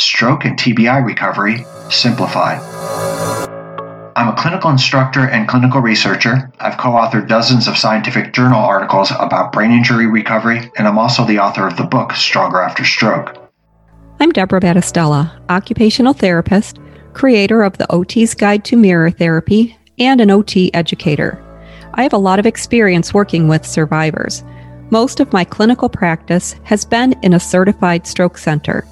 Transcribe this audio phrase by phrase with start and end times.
[0.00, 2.58] Stroke and TBI Recovery Simplified.
[4.16, 6.50] I'm a clinical instructor and clinical researcher.
[6.58, 11.26] I've co authored dozens of scientific journal articles about brain injury recovery, and I'm also
[11.26, 13.36] the author of the book Stronger After Stroke.
[14.20, 16.78] I'm Deborah Battistella, occupational therapist,
[17.12, 21.42] creator of the OT's Guide to Mirror Therapy, and an OT educator.
[21.92, 24.44] I have a lot of experience working with survivors.
[24.88, 28.86] Most of my clinical practice has been in a certified stroke center.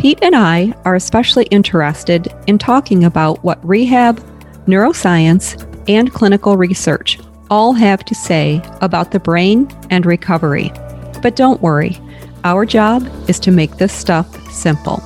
[0.00, 4.18] Pete and I are especially interested in talking about what rehab,
[4.64, 7.18] neuroscience, and clinical research
[7.50, 10.72] all have to say about the brain and recovery.
[11.20, 11.98] But don't worry,
[12.44, 15.02] our job is to make this stuff simple.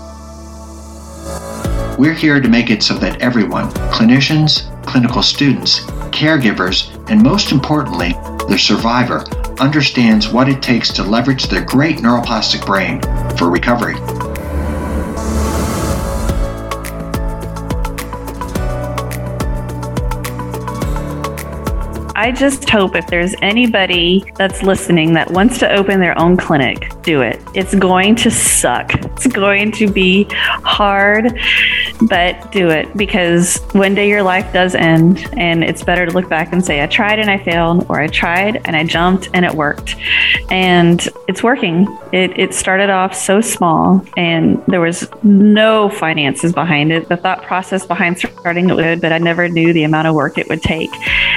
[1.99, 5.81] We're here to make it so that everyone clinicians, clinical students,
[6.13, 8.13] caregivers, and most importantly,
[8.47, 9.25] the survivor
[9.59, 13.01] understands what it takes to leverage their great neuroplastic brain
[13.37, 13.97] for recovery.
[22.17, 26.91] I just hope if there's anybody that's listening that wants to open their own clinic,
[27.03, 27.43] do it.
[27.55, 28.95] It's going to suck.
[28.95, 31.37] It's going to be hard,
[32.03, 36.29] but do it because one day your life does end and it's better to look
[36.29, 39.45] back and say, I tried and I failed, or I tried and I jumped and
[39.45, 39.97] it worked.
[40.51, 41.87] And it's working.
[42.13, 47.09] It, it started off so small and there was no finances behind it.
[47.09, 50.39] The thought process behind starting it would, but I never knew the amount of work
[50.39, 50.91] it would take.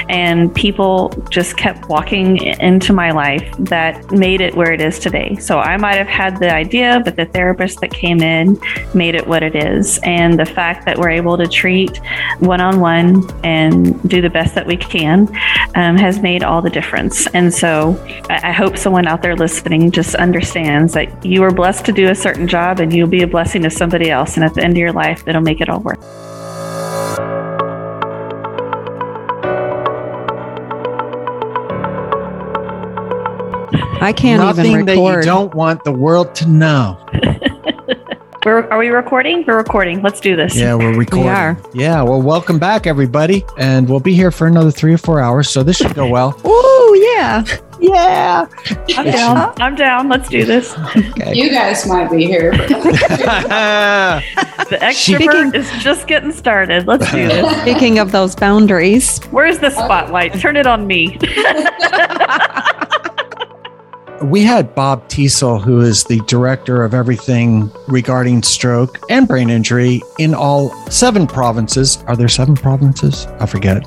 [0.08, 5.36] And people just kept walking into my life that made it where it is today.
[5.36, 8.58] So I might have had the idea, but the therapist that came in
[8.94, 9.98] made it what it is.
[10.02, 11.98] And the fact that we're able to treat
[12.40, 15.28] one on one and do the best that we can
[15.74, 17.26] um, has made all the difference.
[17.28, 17.96] And so
[18.28, 22.08] I, I hope someone out there listening just understands that you are blessed to do
[22.08, 24.36] a certain job and you'll be a blessing to somebody else.
[24.36, 26.28] And at the end of your life, it'll make it all worth it.
[34.00, 37.04] I can't Nothing even that you don't want the world to know.
[38.48, 39.44] We're, are we recording?
[39.46, 40.00] We're recording.
[40.00, 40.56] Let's do this.
[40.56, 41.24] Yeah, we're recording.
[41.24, 41.60] We are.
[41.74, 43.44] Yeah, well, welcome back, everybody.
[43.58, 45.50] And we'll be here for another three or four hours.
[45.50, 46.30] So this should go well.
[46.46, 47.44] Ooh, yeah.
[47.78, 48.46] Yeah.
[48.96, 49.52] I'm down.
[49.60, 50.08] I'm down.
[50.08, 50.74] Let's do this.
[50.96, 51.34] Okay.
[51.34, 52.52] You guys might be here.
[52.52, 52.68] But
[54.70, 56.86] The extrovert Speaking- is just getting started.
[56.86, 57.54] Let's do this.
[57.60, 60.40] Speaking of those boundaries, Where's the spotlight?
[60.40, 61.18] Turn it on me.
[64.22, 70.02] We had Bob Teasell, who is the director of everything regarding stroke and brain injury
[70.18, 72.02] in all seven provinces.
[72.08, 73.26] Are there seven provinces?
[73.38, 73.86] I forget.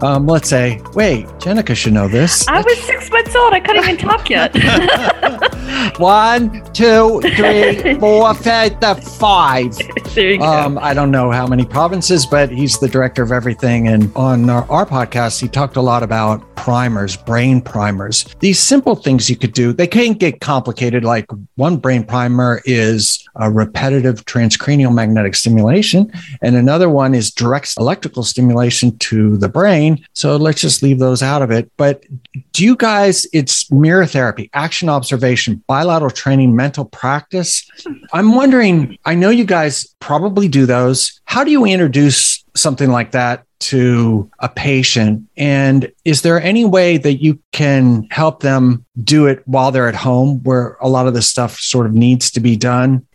[0.00, 2.46] Um, let's say, wait, Jennica should know this.
[2.46, 3.52] I was six months old.
[3.52, 4.54] I couldn't even talk yet.
[5.98, 9.76] One, two, three, four, five, the five.
[10.14, 10.44] there you go.
[10.44, 13.88] Um, I don't know how many provinces, but he's the director of everything.
[13.88, 18.24] And on our, our podcast, he talked a lot about primers, brain primers.
[18.38, 21.04] These simple things you could do, they can't get complicated.
[21.04, 21.26] Like
[21.56, 26.12] one brain primer is a repetitive transcranial magnetic stimulation,
[26.42, 30.04] and another one is direct electrical stimulation to the brain.
[30.12, 31.70] So let's just leave those out of it.
[31.76, 32.04] But
[32.52, 37.68] do you guys, it's mirror therapy, action observation, bilateral training, mental practice.
[38.12, 41.20] I'm wondering, I know you guys probably do those.
[41.24, 45.28] How do you introduce something like that to a patient?
[45.36, 49.94] And is there any way that you can help them do it while they're at
[49.94, 53.06] home where a lot of this stuff sort of needs to be done?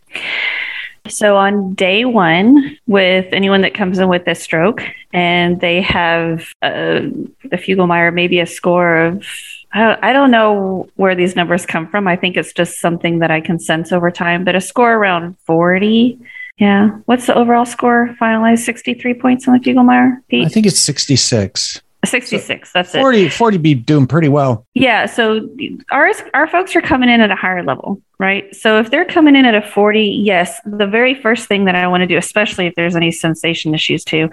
[1.08, 4.82] So on day one, with anyone that comes in with a stroke
[5.12, 7.00] and they have uh,
[7.44, 9.26] the Fugl-Meyer, maybe a score of,
[9.72, 12.08] I don't, know where these numbers come from.
[12.08, 15.36] I think it's just something that I can sense over time, but a score around
[15.40, 16.18] 40.
[16.58, 16.90] Yeah.
[17.04, 18.60] What's the overall score finalized?
[18.60, 21.82] 63 points on the Fugl-Meyer, I think it's 66.
[22.06, 22.72] 66.
[22.72, 23.00] That's it.
[23.00, 24.66] 40, 40 be doing pretty well.
[24.74, 25.48] Yeah, so
[25.90, 28.54] ours our folks are coming in at a higher level, right?
[28.54, 31.86] So if they're coming in at a 40, yes, the very first thing that I
[31.88, 34.30] want to do, especially if there's any sensation issues too,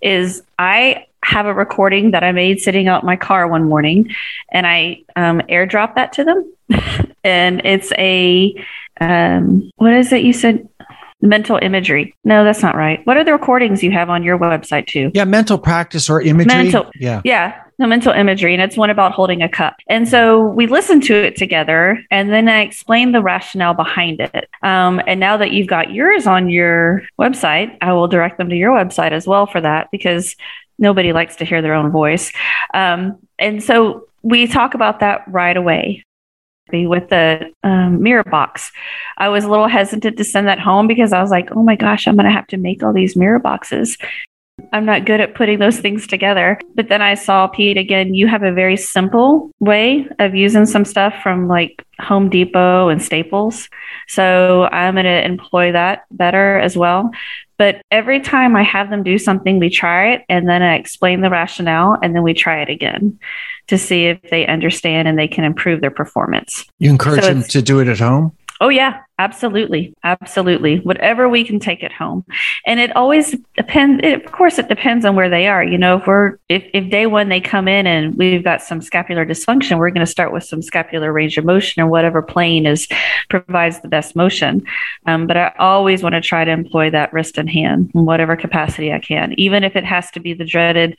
[0.00, 4.14] is I have a recording that I made sitting out in my car one morning
[4.50, 6.52] and I um, airdrop that to them.
[7.24, 8.54] and it's a
[9.00, 10.68] um, what is it you said?
[11.20, 12.14] Mental imagery.
[12.24, 13.04] No, that's not right.
[13.04, 15.10] What are the recordings you have on your website too?
[15.14, 16.54] Yeah, mental practice or imagery.
[16.54, 17.22] Mental- yeah.
[17.24, 19.76] Yeah, the mental imagery, and it's one about holding a cup.
[19.88, 24.48] And so we listened to it together, and then I explained the rationale behind it.
[24.62, 28.56] Um, and now that you've got yours on your website, I will direct them to
[28.56, 30.36] your website as well for that because
[30.78, 32.32] nobody likes to hear their own voice.
[32.74, 36.04] Um, and so we talk about that right away
[36.72, 38.70] with the um, mirror box.
[39.16, 41.76] I was a little hesitant to send that home because I was like, oh my
[41.76, 43.96] gosh, I'm going to have to make all these mirror boxes.
[44.72, 46.60] I'm not good at putting those things together.
[46.74, 50.84] But then I saw, Pete, again, you have a very simple way of using some
[50.84, 53.68] stuff from like Home Depot and Staples.
[54.08, 57.10] So I'm going to employ that better as well.
[57.58, 61.20] But every time I have them do something, we try it and then I explain
[61.20, 63.18] the rationale and then we try it again
[63.66, 66.64] to see if they understand and they can improve their performance.
[66.78, 68.32] You encourage So them to do it at home?
[68.60, 70.80] Oh yeah, absolutely, absolutely.
[70.80, 72.24] Whatever we can take it home,
[72.66, 74.00] and it always depends.
[74.02, 75.62] It, of course, it depends on where they are.
[75.62, 78.80] You know, if we're if, if day one they come in and we've got some
[78.80, 82.66] scapular dysfunction, we're going to start with some scapular range of motion or whatever plane
[82.66, 82.88] is
[83.30, 84.64] provides the best motion.
[85.06, 88.34] Um, but I always want to try to employ that wrist and hand in whatever
[88.36, 90.98] capacity I can, even if it has to be the dreaded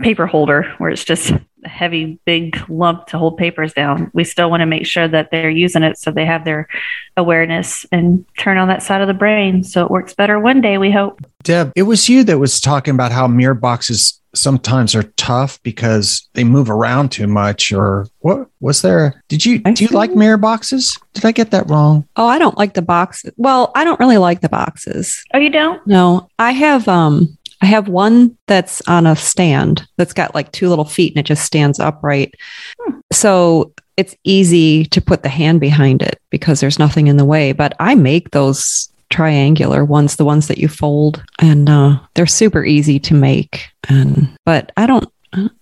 [0.00, 1.32] paper holder where it's just
[1.64, 4.10] heavy big lump to hold papers down.
[4.14, 6.68] We still want to make sure that they're using it so they have their
[7.16, 10.78] awareness and turn on that side of the brain so it works better one day
[10.78, 11.20] we hope.
[11.42, 16.28] Deb, it was you that was talking about how mirror boxes sometimes are tough because
[16.34, 20.36] they move around too much or what was there did you do you like mirror
[20.36, 20.98] boxes?
[21.12, 22.06] Did i get that wrong?
[22.16, 23.32] Oh, I don't like the boxes.
[23.36, 25.22] Well, I don't really like the boxes.
[25.34, 25.84] oh you don't?
[25.86, 30.68] No, I have um I have one that's on a stand that's got like two
[30.68, 32.34] little feet and it just stands upright.
[32.78, 33.00] Hmm.
[33.10, 37.52] So it's easy to put the hand behind it because there's nothing in the way.
[37.52, 42.66] But I make those triangular ones, the ones that you fold, and uh, they're super
[42.66, 43.70] easy to make.
[43.88, 45.10] And but I don't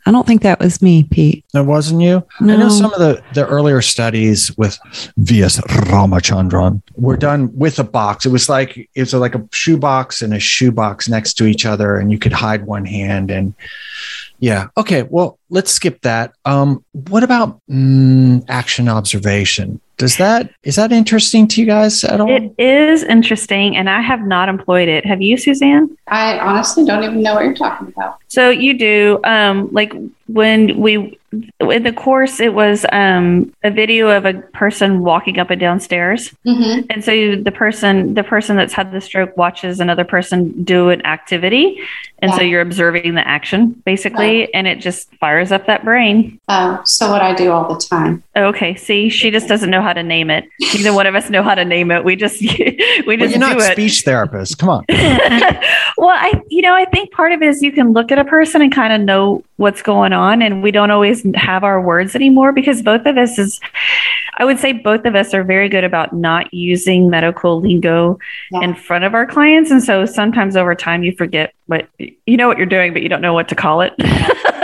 [0.07, 1.45] I don't think that was me, Pete.
[1.53, 2.25] that wasn't you?
[2.41, 2.55] No.
[2.55, 4.79] i know some of the the earlier studies with
[5.17, 8.27] VS Ramachandran were done with a box.
[8.27, 11.47] It was like it was like a shoe box and a shoe box next to
[11.47, 13.55] each other and you could hide one hand and
[14.39, 14.69] yeah.
[14.77, 16.35] Okay well let's skip that.
[16.45, 22.21] Um what about mm, action observation does that is that interesting to you guys at
[22.21, 22.29] all?
[22.29, 25.07] It is interesting and i have not employed it.
[25.07, 25.97] Have you suzanne?
[26.09, 28.19] I honestly don't even know what you're talking about.
[28.27, 29.93] So you do, um, like
[30.33, 31.19] when we
[31.61, 35.81] in the course, it was um, a video of a person walking up and down
[35.81, 36.87] stairs, Mm-hmm.
[36.91, 40.91] and so you, the person, the person that's had the stroke, watches another person do
[40.91, 41.81] an activity,
[42.19, 46.39] and so you're observing the action basically, and it just fires up that brain.
[46.49, 48.23] Oh, so what I do all the time.
[48.37, 50.45] Okay, see, she just doesn't know how to name it.
[50.61, 52.05] Neither one of us know how to name it.
[52.05, 52.77] We just we
[53.07, 53.73] well, just you're not it.
[53.73, 54.85] speech therapist come on
[55.97, 58.25] well, I, you know, I think part of it is you can look at a
[58.25, 62.15] person and kind of know what's going on, and we don't always have our words
[62.15, 63.59] anymore because both of us is,
[64.39, 68.19] I would say, both of us are very good about not using medical lingo
[68.53, 68.61] Yeah.
[68.63, 72.47] in front of our clients, and so sometimes over time you forget what you know
[72.47, 73.93] what you're doing, but you don't know what to call it.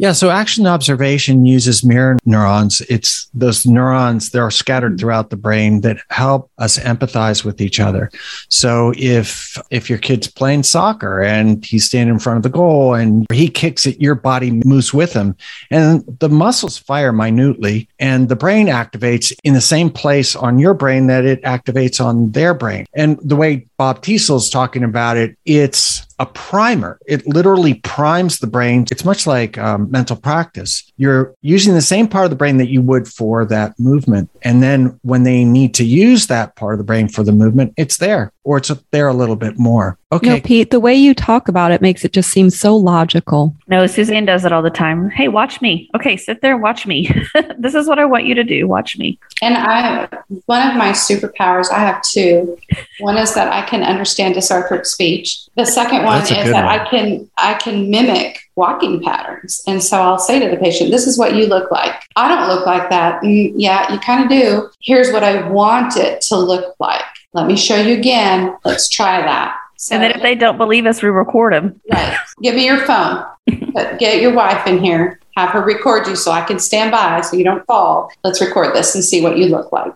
[0.00, 2.80] Yeah, so action observation uses mirror neurons.
[2.82, 7.80] It's those neurons that are scattered throughout the brain that help us empathize with each
[7.80, 8.08] other.
[8.48, 12.94] So if if your kid's playing soccer and he's standing in front of the goal
[12.94, 15.36] and he kicks it, your body moves with him.
[15.68, 20.74] And the muscles fire minutely and the brain activates in the same place on your
[20.74, 22.86] brain that it activates on their brain.
[22.94, 26.98] And the way Bob Teasell's talking about it, it's a primer.
[27.06, 28.86] It literally primes the brain.
[28.90, 30.92] It's much like um, mental practice.
[30.96, 34.30] You're using the same part of the brain that you would for that movement.
[34.42, 37.74] And then when they need to use that part of the brain for the movement,
[37.76, 39.98] it's there or it's up there a little bit more.
[40.10, 40.26] Okay.
[40.26, 43.54] No, Pete, the way you talk about it makes it just seem so logical.
[43.66, 45.10] no, Suzanne does it all the time.
[45.10, 45.90] Hey, watch me.
[45.94, 47.10] Okay, sit there, watch me.
[47.58, 48.66] this is what I want you to do.
[48.66, 49.18] Watch me.
[49.42, 50.08] And I,
[50.46, 52.58] one of my superpowers, I have two.
[53.00, 55.40] One is that I can understand dysarthric speech.
[55.56, 56.64] The second one is that one.
[56.64, 59.62] I can I can mimic walking patterns.
[59.66, 62.48] And so I'll say to the patient, "This is what you look like." I don't
[62.48, 63.20] look like that.
[63.22, 64.70] "Mm, yeah, you kind of do.
[64.80, 67.04] Here's what I want it to look like.
[67.38, 68.56] Let me show you again.
[68.64, 69.56] Let's try that.
[69.76, 71.80] So, And then if they don't believe us, we record them.
[71.92, 73.24] right, give me your phone.
[73.98, 75.20] Get your wife in here.
[75.36, 78.10] Have her record you so I can stand by so you don't fall.
[78.24, 79.92] Let's record this and see what you look like.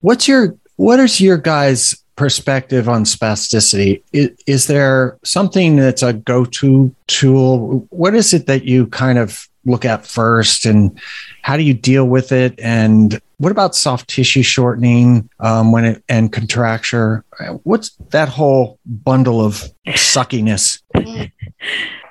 [0.00, 4.02] What's your what is your guys' perspective on spasticity?
[4.12, 7.86] Is, is there something that's a go-to tool?
[7.90, 10.98] What is it that you kind of look at first and
[11.42, 12.58] how do you deal with it?
[12.58, 17.24] And what about soft tissue shortening um, when it and contracture?
[17.64, 20.80] What's that whole bundle of suckiness?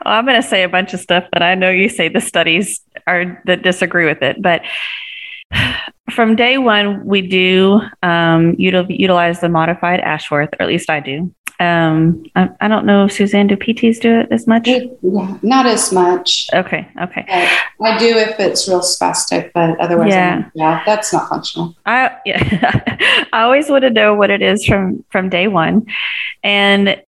[0.03, 2.21] Well, i'm going to say a bunch of stuff but i know you say the
[2.21, 4.41] studies are that disagree with it.
[4.41, 4.61] But
[6.11, 10.99] from day one, we do um, util- utilize the modified Ashworth, or at least I
[10.99, 11.33] do.
[11.59, 14.67] Um, I, I, don't know, if Suzanne, do PTs do it as much?
[14.67, 14.85] Yeah,
[15.41, 16.47] not as much.
[16.53, 17.25] Okay, okay.
[17.27, 21.75] I do if it's real spastic, but otherwise, yeah, yeah that's not functional.
[21.85, 25.85] I yeah, I always want to know what it is from from day one,
[26.43, 27.01] and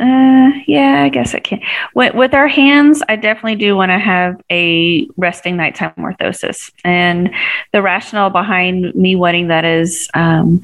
[0.00, 1.60] uh, yeah, I guess I can.
[1.94, 6.70] With, with our hands, I definitely do want to have a resting nighttime orthosis.
[6.84, 7.30] And
[7.72, 10.62] the rationale behind me wanting that is um,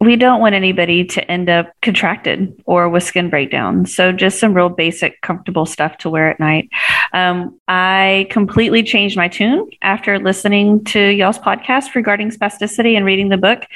[0.00, 3.84] we don't want anybody to end up contracted or with skin breakdown.
[3.84, 6.70] So just some real basic, comfortable stuff to wear at night.
[7.12, 13.28] Um, I completely changed my tune after listening to y'all's podcast regarding spasticity and reading
[13.28, 13.66] the book.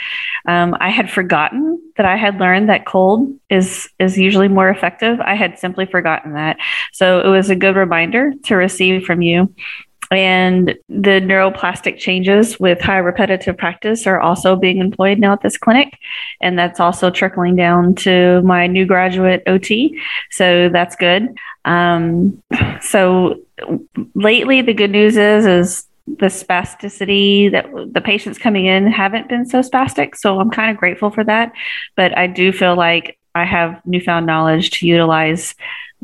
[0.49, 5.21] Um, I had forgotten that I had learned that cold is is usually more effective.
[5.21, 6.57] I had simply forgotten that.
[6.93, 9.55] So it was a good reminder to receive from you.
[10.11, 15.57] And the neuroplastic changes with high repetitive practice are also being employed now at this
[15.57, 15.99] clinic.
[16.41, 20.01] And that's also trickling down to my new graduate OT.
[20.31, 21.37] So that's good.
[21.65, 22.43] Um,
[22.81, 23.41] so
[24.15, 29.47] lately, the good news is, is the spasticity that the patients coming in haven't been
[29.47, 30.17] so spastic.
[30.17, 31.53] So I'm kind of grateful for that.
[31.97, 35.55] But I do feel like I have newfound knowledge to utilize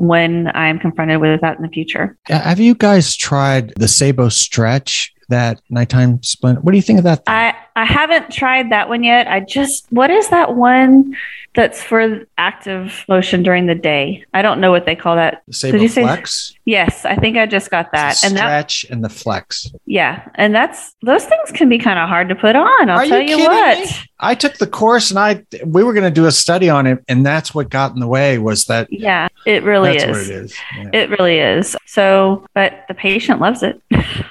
[0.01, 2.17] when I'm confronted with that in the future.
[2.25, 5.13] Have you guys tried the Saebo stretch?
[5.29, 6.61] That nighttime splint.
[6.61, 7.25] What do you think of that?
[7.25, 7.33] Thing?
[7.33, 9.27] I I haven't tried that one yet.
[9.27, 11.15] I just what is that one
[11.53, 14.25] that's for active motion during the day?
[14.33, 15.43] I don't know what they call that.
[15.47, 16.49] The Did you flex?
[16.49, 16.57] Say?
[16.65, 18.23] Yes, I think I just got that.
[18.23, 19.71] and stretch and the flex.
[19.85, 22.89] Yeah, and that's those things can be kind of hard to put on.
[22.89, 23.79] I'll Are tell you, you what.
[23.79, 23.91] Me?
[24.19, 27.03] I took the course and I we were going to do a study on it,
[27.07, 28.87] and that's what got in the way was that.
[28.91, 30.29] Yeah, it really is.
[30.29, 30.55] it is.
[30.77, 30.89] Yeah.
[30.93, 31.75] It really is.
[31.87, 33.81] So, but the patient loves it.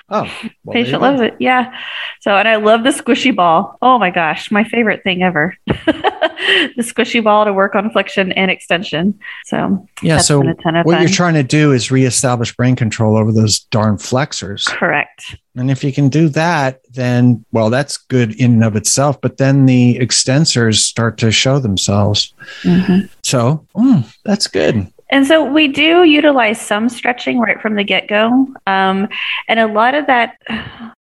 [0.09, 0.31] Oh,
[0.65, 1.37] well, patient loves it.
[1.41, 1.77] Yeah.
[2.21, 3.77] So, and I love the squishy ball.
[3.83, 5.57] Oh my gosh, my favorite thing ever.
[5.67, 9.19] the squishy ball to work on flexion and extension.
[9.47, 10.19] So yeah.
[10.19, 10.85] So what fun.
[11.01, 14.65] you're trying to do is reestablish brain control over those darn flexors.
[14.65, 15.37] Correct.
[15.57, 19.21] And if you can do that, then well, that's good in and of itself.
[19.21, 22.33] But then the extensors start to show themselves.
[22.63, 23.07] Mm-hmm.
[23.25, 24.87] So mm, that's good.
[25.11, 28.47] And so we do utilize some stretching right from the get go.
[28.67, 29.09] Um,
[29.49, 30.37] and a lot of that,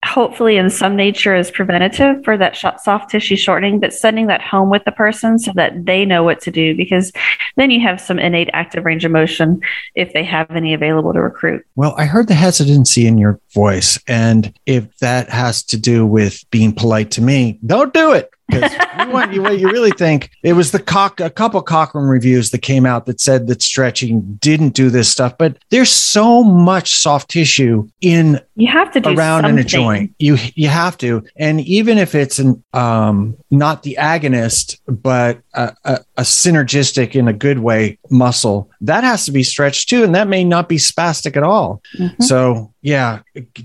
[0.10, 4.70] hopefully, in some nature, is preventative for that soft tissue shortening, but sending that home
[4.70, 7.12] with the person so that they know what to do because
[7.56, 9.62] then you have some innate active range of motion
[9.96, 11.66] if they have any available to recruit.
[11.75, 14.00] Well, I heard the hesitancy in your voice.
[14.08, 18.72] And if that has to do with being polite to me, don't do it because
[19.34, 22.86] you, you, you really think it was the cock a couple Cochrane reviews that came
[22.86, 27.88] out that said that stretching didn't do this stuff, but there's so much soft tissue
[28.01, 29.60] in you have to do around something.
[29.60, 30.16] in a joint.
[30.20, 35.74] You you have to, and even if it's an um not the agonist, but a,
[35.86, 40.16] a, a synergistic in a good way muscle that has to be stretched too, and
[40.16, 41.82] that may not be spastic at all.
[41.98, 42.24] Mm-hmm.
[42.24, 43.20] So yeah,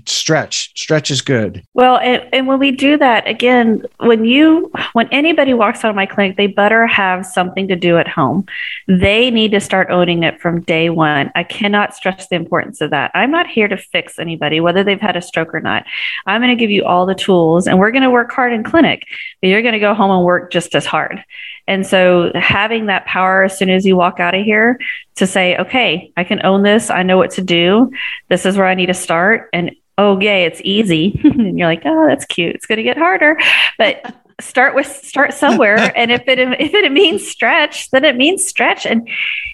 [0.05, 1.63] stretch stretch is good.
[1.73, 5.95] Well, and, and when we do that again, when you when anybody walks out of
[5.95, 8.45] my clinic, they better have something to do at home.
[8.87, 11.31] They need to start owning it from day one.
[11.35, 13.11] I cannot stress the importance of that.
[13.13, 15.85] I'm not here to fix anybody, whether they've had a stroke or not.
[16.25, 18.63] I'm going to give you all the tools, and we're going to work hard in
[18.63, 19.03] clinic,
[19.41, 21.23] but you're going to go home and work just as hard.
[21.67, 24.79] And so having that power as soon as you walk out of here
[25.15, 26.89] to say, okay, I can own this.
[26.89, 27.91] I know what to do.
[28.29, 29.49] This is where I need to start.
[29.51, 31.19] And oh, yay, it's easy.
[31.23, 32.55] and you're like, oh, that's cute.
[32.55, 33.37] It's going to get harder.
[33.77, 35.75] But start with start somewhere.
[35.95, 38.85] And if it if it means stretch then it means stretch.
[38.85, 39.07] And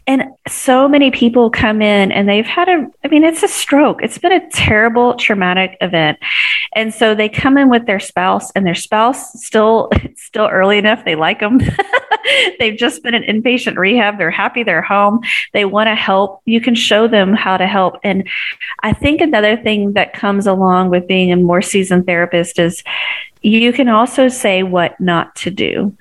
[0.07, 4.01] and so many people come in and they've had a i mean it's a stroke.
[4.01, 6.17] It's been a terrible traumatic event.
[6.73, 11.05] And so they come in with their spouse and their spouse still still early enough
[11.05, 11.59] they like them
[12.59, 14.17] they've just been in inpatient rehab.
[14.17, 15.19] They're happy they're home.
[15.53, 16.41] They want to help.
[16.45, 17.97] You can show them how to help.
[18.03, 18.27] And
[18.81, 22.83] i think another thing that comes along with being a more seasoned therapist is
[23.41, 25.95] you can also say what not to do.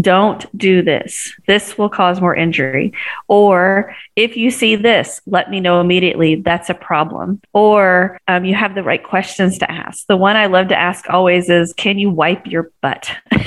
[0.00, 1.32] Don't do this.
[1.46, 2.92] This will cause more injury.
[3.28, 6.36] Or if you see this, let me know immediately.
[6.36, 7.40] That's a problem.
[7.52, 10.06] Or um, you have the right questions to ask.
[10.06, 13.10] The one I love to ask always is, can you wipe your butt?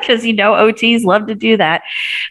[0.00, 1.82] Because you know OTs love to do that.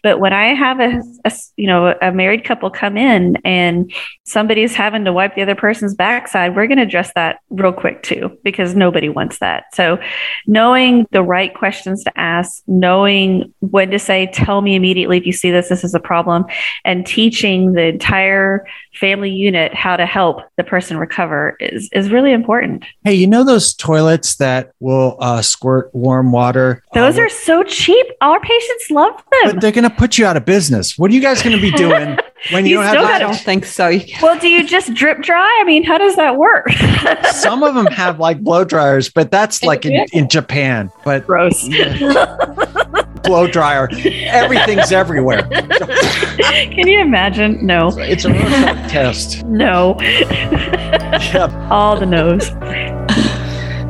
[0.04, 3.94] But when I have a, a you know a married couple come in and
[4.26, 8.04] somebody's having to wipe the other person's backside, we're going to address that real quick
[8.04, 9.74] too, because nobody wants that.
[9.74, 10.00] So
[10.48, 15.32] knowing the right questions to ask, knowing when to say, tell me immediately if you
[15.34, 16.46] see this, this is a problem,
[16.84, 18.66] and teaching the entire
[18.96, 22.84] family unit how to help the person recover is, is really important.
[23.04, 26.84] Hey, you know those toilets that will uh, squirt warm water?
[26.94, 28.06] Those uh, are so cheap.
[28.22, 29.54] Our patients love them.
[29.54, 30.98] But they're going to put you out of business.
[30.98, 32.18] What are you guys going to be doing
[32.50, 33.92] when you, You don't still have I don't think so.
[34.22, 35.58] Well, do you just drip dry?
[35.62, 36.70] I mean, how does that work?
[37.32, 40.92] Some of them have like blow dryers, but that's like in, in Japan.
[41.06, 41.70] But Gross.
[43.24, 43.88] blow dryer,
[44.28, 45.44] everything's everywhere.
[45.48, 47.66] Can you imagine?
[47.66, 49.44] No, It's a Rorschach test.
[49.46, 51.68] no, Yeah.
[51.72, 52.52] all the no's.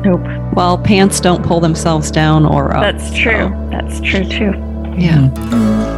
[0.04, 0.20] Nope.
[0.54, 2.82] Well, pants don't pull themselves down or up.
[2.82, 3.50] That's true.
[3.70, 4.52] That's true too.
[4.98, 5.30] yeah.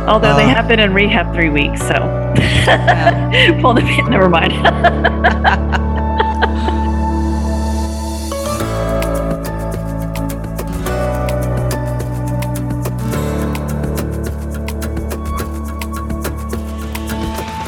[0.08, 1.94] Although they Uh, have been in rehab three weeks, so
[3.62, 4.10] pull the pin.
[4.10, 4.52] Never mind.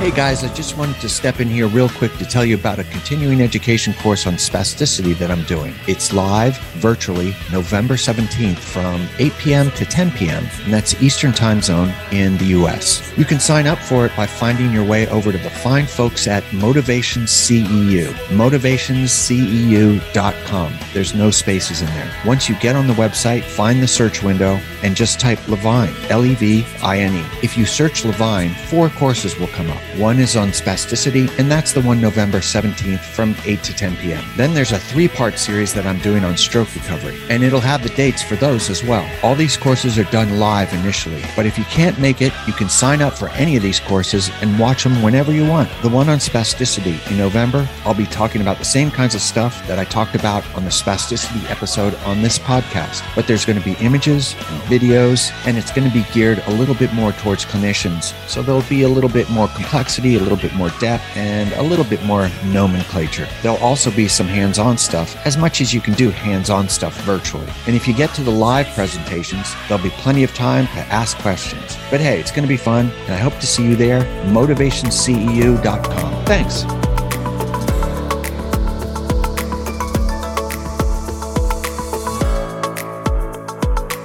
[0.07, 2.79] Hey guys, I just wanted to step in here real quick to tell you about
[2.79, 5.75] a continuing education course on spasticity that I'm doing.
[5.89, 9.73] It's live virtually November 17th from 8 p.m.
[9.73, 13.13] to 10 p.m., and that's Eastern Time Zone in the US.
[13.19, 16.29] You can sign up for it by finding your way over to the fine folks
[16.29, 20.73] at Motivation CEU, motivationsceu.com.
[20.95, 22.13] There's no spaces in there.
[22.25, 26.25] Once you get on the website, find the search window and just type Levine, L
[26.25, 27.27] E V I N E.
[27.43, 29.83] If you search Levine, four courses will come up.
[29.99, 34.25] One is on spasticity, and that's the one November 17th from 8 to 10 p.m.
[34.37, 37.83] Then there's a three part series that I'm doing on stroke recovery, and it'll have
[37.83, 39.07] the dates for those as well.
[39.25, 42.69] All these courses are done live initially, but if you can't make it, you can
[42.69, 45.69] sign up for any of these courses and watch them whenever you want.
[45.83, 49.67] The one on spasticity in November, I'll be talking about the same kinds of stuff
[49.67, 53.65] that I talked about on the spasticity episode on this podcast, but there's going to
[53.65, 57.45] be images and videos, and it's going to be geared a little bit more towards
[57.45, 58.15] clinicians.
[58.29, 61.63] So there'll be a little bit more complexity, a little bit more depth, and a
[61.63, 63.29] little bit more nomenclature.
[63.43, 66.69] There'll also be some hands on stuff, as much as you can do hands on
[66.69, 67.49] stuff virtually.
[67.67, 71.17] And if you get to the live presentations, there'll be plenty of time to ask
[71.19, 71.77] questions.
[71.91, 74.03] But hey, it's going to be fun, and I hope to see you there.
[74.27, 76.25] MotivationCEU.com.
[76.27, 76.86] Thanks.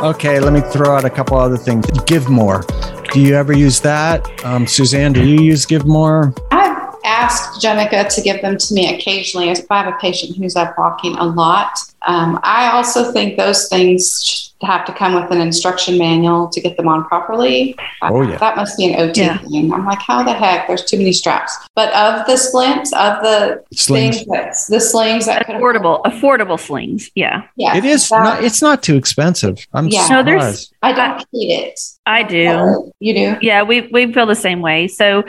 [0.02, 1.86] Okay, let me throw out a couple other things.
[1.86, 2.66] GivMohr.
[3.14, 4.28] Do you ever use that?
[4.44, 6.36] Um, Suzanne, do you use GivMohr?
[6.50, 10.56] I've asked Jennica to give them to me occasionally if I have a patient who's
[10.56, 11.78] up walking a lot.
[12.02, 16.78] Um, I also think those things have to come with an instruction manual to get
[16.78, 17.76] them on properly.
[18.02, 18.38] Oh, yeah.
[18.38, 19.38] That must be an OT Yeah.
[19.40, 19.74] thing.
[19.74, 20.68] I'm like, how the heck?
[20.68, 21.58] There's too many straps.
[21.76, 24.18] But of the splints, of the Slings.
[24.18, 27.10] things that, the slings that could affordable, affordable slings.
[27.16, 27.76] Yeah, Yeah.
[27.76, 28.44] It is that- not.
[28.44, 29.66] It's not too expensive.
[29.74, 30.08] I'm Yeah.
[30.10, 31.80] No, there's- I don't hate it.
[32.06, 32.92] I do.
[33.00, 33.38] You do?
[33.42, 34.88] Yeah, we we feel the same way.
[34.88, 35.24] So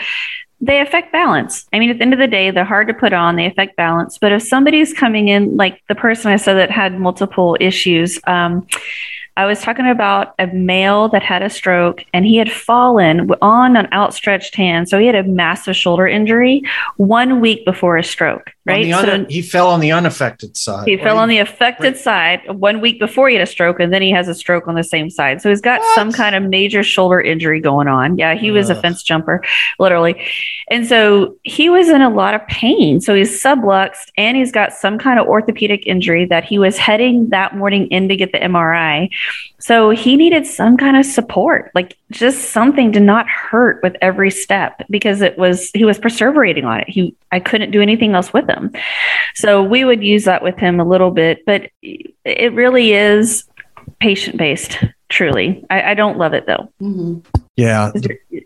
[0.61, 1.67] they affect balance.
[1.73, 3.35] I mean, at the end of the day, they're hard to put on.
[3.37, 4.17] They affect balance.
[4.19, 8.67] But if somebody's coming in, like the person I said that had multiple issues, um,
[9.37, 13.77] I was talking about a male that had a stroke and he had fallen on
[13.77, 14.89] an outstretched hand.
[14.91, 16.63] So he had a massive shoulder injury
[16.99, 18.85] one week before his stroke, right?
[18.93, 20.87] so un- he fell on the unaffected side.
[20.87, 21.23] he fell right?
[21.23, 24.29] on the affected side one week before he had a stroke, and then he has
[24.29, 25.41] a stroke on the same side.
[25.41, 25.95] So he's got What?
[25.95, 28.19] some kind of major shoulder injury going on.
[28.19, 29.43] Yeah, he was a fence jumper,
[29.79, 30.29] literally.
[30.69, 33.01] And so he was in a lot of pain.
[33.01, 37.31] So he's subluxed and he's got some kind of orthopedic injury that he was heading
[37.31, 39.09] that morning in to get the MRI.
[39.59, 44.31] So he needed some kind of support, like just something to not hurt with every
[44.31, 46.89] step because it was he was perseverating on it.
[46.89, 48.73] He I couldn't do anything else with him.
[49.35, 53.45] So we would use that with him a little bit, but it really is
[54.01, 54.79] patient based,
[55.13, 55.65] truly.
[55.71, 56.73] I, I don't love it though.
[56.81, 57.19] hmm
[57.57, 57.93] Yeah.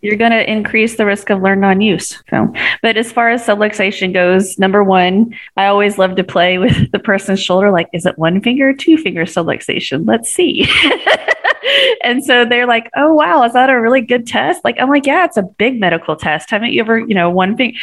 [0.02, 2.22] You're going to increase the risk of learn non use.
[2.28, 2.52] So,
[2.82, 6.98] but as far as subluxation goes, number one, I always love to play with the
[6.98, 7.70] person's shoulder.
[7.70, 10.06] Like, is it one finger or two finger subluxation?
[10.06, 10.68] Let's see.
[12.02, 14.64] and so they're like, oh, wow, is that a really good test?
[14.64, 16.50] Like, I'm like, yeah, it's a big medical test.
[16.50, 17.76] Haven't you ever, you know, one thing?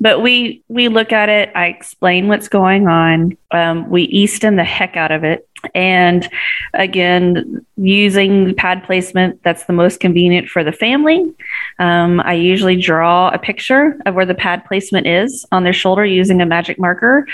[0.00, 3.36] But we, we look at it, I explain what's going on.
[3.50, 5.48] Um, we e-stim the heck out of it.
[5.74, 6.28] And
[6.74, 11.32] again, using pad placement that's the most convenient for the family.
[11.78, 16.04] Um, I usually draw a picture of where the pad placement is on their shoulder
[16.04, 17.26] using a magic marker.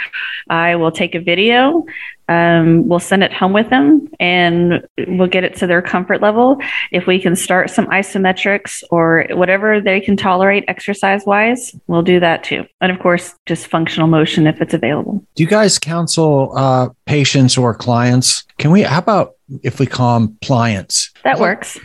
[0.48, 1.84] I will take a video
[2.30, 6.58] um, we'll send it home with them and we'll get it to their comfort level.
[6.92, 12.20] If we can start some isometrics or whatever they can tolerate exercise wise, we'll do
[12.20, 12.64] that too.
[12.80, 15.24] And of course, just functional motion if it's available.
[15.34, 18.44] Do you guys counsel uh, patients or clients?
[18.58, 21.10] Can we, how about if we call them clients?
[21.24, 21.80] That works.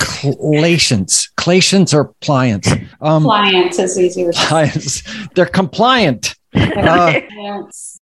[0.00, 1.30] Clatians.
[1.36, 2.66] Clatians or pliants?
[3.00, 4.32] Um, clients is easier.
[4.32, 5.04] Clients.
[5.36, 6.34] They're compliant.
[6.56, 7.20] Uh,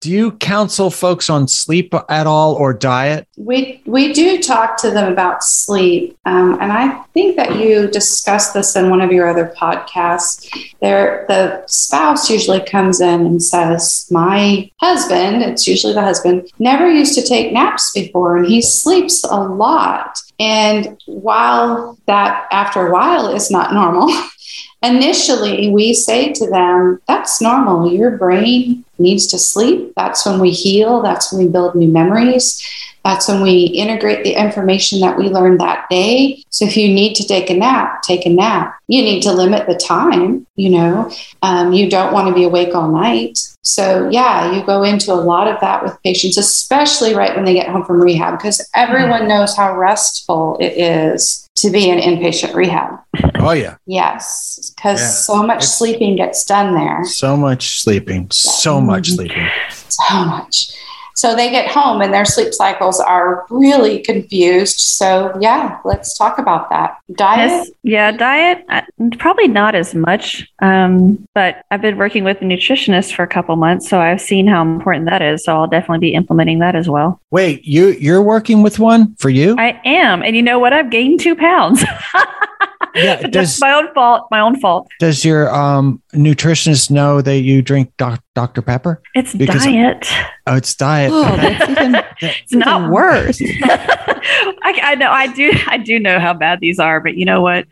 [0.02, 3.28] do you counsel folks on sleep at all or diet?
[3.38, 8.56] We we do talk to them about sleep, um, and I think that you discussed
[8.56, 10.50] this in one of your other podcasts.
[10.82, 16.90] There, the spouse usually comes in and says, "My husband, it's usually the husband, never
[16.90, 22.92] used to take naps before, and he sleeps a lot." And while that, after a
[22.92, 24.12] while, is not normal.
[24.84, 27.92] Initially, we say to them, that's normal.
[27.92, 29.94] Your brain needs to sleep.
[29.96, 31.02] That's when we heal.
[31.02, 32.64] That's when we build new memories.
[33.04, 36.44] That's when we integrate the information that we learned that day.
[36.50, 38.76] So if you need to take a nap, take a nap.
[38.88, 41.12] You need to limit the time, you know,
[41.42, 43.40] um, you don't want to be awake all night.
[43.64, 47.54] So, yeah, you go into a lot of that with patients, especially right when they
[47.54, 52.54] get home from rehab, because everyone knows how restful it is to be in inpatient
[52.54, 53.00] rehab.
[53.36, 53.78] Oh, yeah.
[53.86, 55.08] Yes, because yeah.
[55.08, 57.04] so much it's, sleeping gets done there.
[57.06, 59.16] So much sleeping, so much mm-hmm.
[59.16, 59.48] sleeping.
[59.70, 60.72] So much.
[61.16, 64.80] So they get home and their sleep cycles are really confused.
[64.80, 66.98] So, yeah, let's talk about that.
[67.14, 67.50] Diet?
[67.50, 68.82] Yes, yeah, diet, uh,
[69.18, 70.50] probably not as much.
[70.62, 73.90] Um, but I've been working with a nutritionist for a couple months.
[73.90, 75.44] So I've seen how important that is.
[75.44, 77.22] So I'll definitely be implementing that as well.
[77.32, 79.56] Wait, you, you're working with one for you?
[79.58, 80.24] I am.
[80.24, 80.74] And you know what?
[80.74, 81.84] I've gained two pounds.
[82.96, 84.28] yeah, does, my own fault.
[84.32, 84.88] My own fault.
[85.00, 88.62] Does your um, nutritionist know that you drink doc- Dr.
[88.62, 89.02] Pepper?
[89.16, 90.08] It's because, diet.
[90.48, 91.12] Oh, it's diet.
[91.14, 93.42] Oh, that's even, it's not worse.
[93.64, 95.10] I, I, know.
[95.10, 95.52] I do.
[95.68, 97.68] I do know how bad these are, but you know what?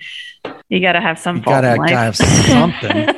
[0.69, 1.37] You got to have some.
[1.37, 3.09] You gotta, gotta have something.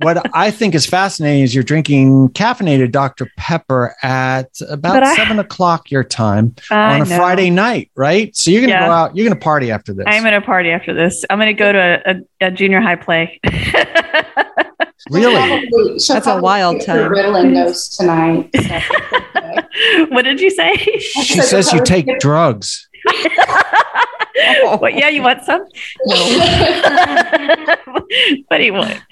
[0.00, 3.30] What I think is fascinating is you're drinking caffeinated Dr.
[3.36, 7.16] Pepper at about I, seven o'clock your time I on a know.
[7.16, 8.34] Friday night, right?
[8.36, 8.86] So you're gonna yeah.
[8.86, 9.16] go out.
[9.16, 10.04] You're gonna party after this.
[10.06, 11.24] I'm gonna party after this.
[11.30, 13.40] I'm gonna go to a, a, a junior high play.
[15.10, 15.68] really?
[16.08, 17.10] That's a wild time.
[17.10, 18.50] Ritalin dose tonight.
[18.58, 20.74] So what did you say?
[20.76, 22.88] She says you take drugs.
[24.98, 25.64] Yeah, you want some?
[26.06, 26.14] No.
[28.48, 29.02] but he would.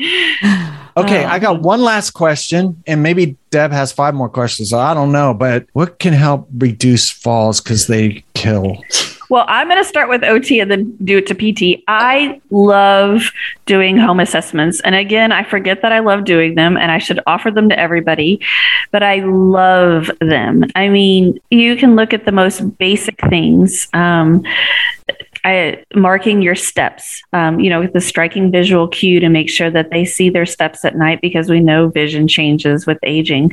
[0.97, 1.29] Okay, oh.
[1.29, 4.73] I got one last question, and maybe Deb has five more questions.
[4.73, 8.77] I don't know, but what can help reduce falls because they kill?
[9.29, 11.83] Well, I'm going to start with OT and then do it to PT.
[11.88, 13.33] I love
[13.64, 14.81] doing home assessments.
[14.81, 17.79] And again, I forget that I love doing them and I should offer them to
[17.79, 18.40] everybody,
[18.92, 20.64] but I love them.
[20.77, 23.88] I mean, you can look at the most basic things.
[23.92, 24.44] Um,
[25.47, 29.71] I, marking your steps, um, you know, with the striking visual cue to make sure
[29.71, 33.53] that they see their steps at night because we know vision changes with aging.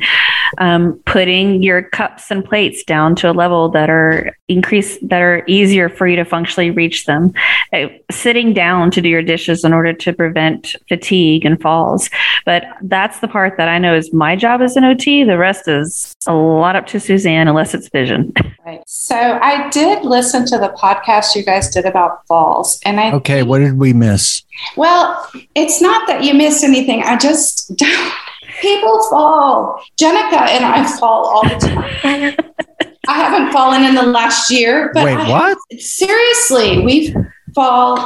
[0.58, 5.44] Um, putting your cups and plates down to a level that are increase that are
[5.46, 7.32] easier for you to functionally reach them.
[7.72, 12.10] Uh, sitting down to do your dishes in order to prevent fatigue and falls.
[12.44, 15.22] But that's the part that I know is my job as an OT.
[15.22, 18.32] The rest is a lot up to Suzanne, unless it's vision.
[18.66, 18.82] Right.
[18.86, 22.80] So I did listen to the podcast you guys did about falls.
[22.84, 24.42] And I Okay, what did we miss?
[24.76, 27.02] Well, it's not that you miss anything.
[27.02, 28.12] I just don't
[28.60, 29.82] people fall.
[30.00, 32.36] Jennica and I fall all the time.
[33.08, 35.58] I haven't fallen in the last year, but Wait, I, what?
[35.78, 37.14] Seriously, we
[37.54, 37.98] fall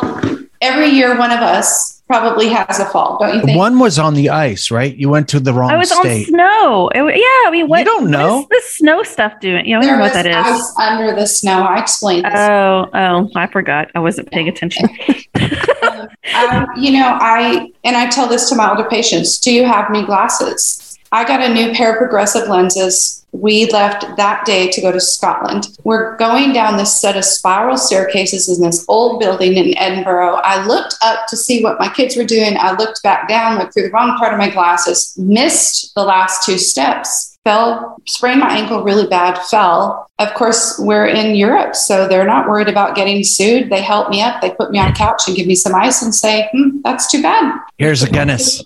[0.60, 3.57] every year one of us probably has a fall, don't you think?
[3.57, 4.97] One was on the ice, right?
[4.97, 6.27] You went to the wrong I was state.
[6.29, 6.90] on snow.
[6.94, 9.66] It, yeah, I mean, what, you don't know what is the snow stuff doing?
[9.66, 10.35] You know, know what that is.
[10.35, 11.62] Ice under the snow.
[11.62, 12.25] I explained.
[12.25, 12.35] This.
[12.35, 13.90] Oh, oh, I forgot.
[13.94, 14.88] I wasn't paying attention.
[15.40, 19.38] um, um, you know, I and I tell this to my older patients.
[19.38, 20.99] Do you have me glasses?
[21.12, 25.00] I got a new pair of progressive lenses we left that day to go to
[25.00, 25.68] Scotland.
[25.84, 30.40] We're going down this set of spiral staircases in this old building in Edinburgh.
[30.42, 32.56] I looked up to see what my kids were doing.
[32.58, 36.44] I looked back down, looked through the wrong part of my glasses, missed the last
[36.44, 40.10] two steps fell, sprained my ankle really bad, fell.
[40.18, 43.70] Of course, we're in Europe, so they're not worried about getting sued.
[43.70, 44.42] They help me up.
[44.42, 47.10] They put me on a couch and give me some ice and say, hmm, that's
[47.10, 47.58] too bad.
[47.78, 48.62] Here's a Guinness.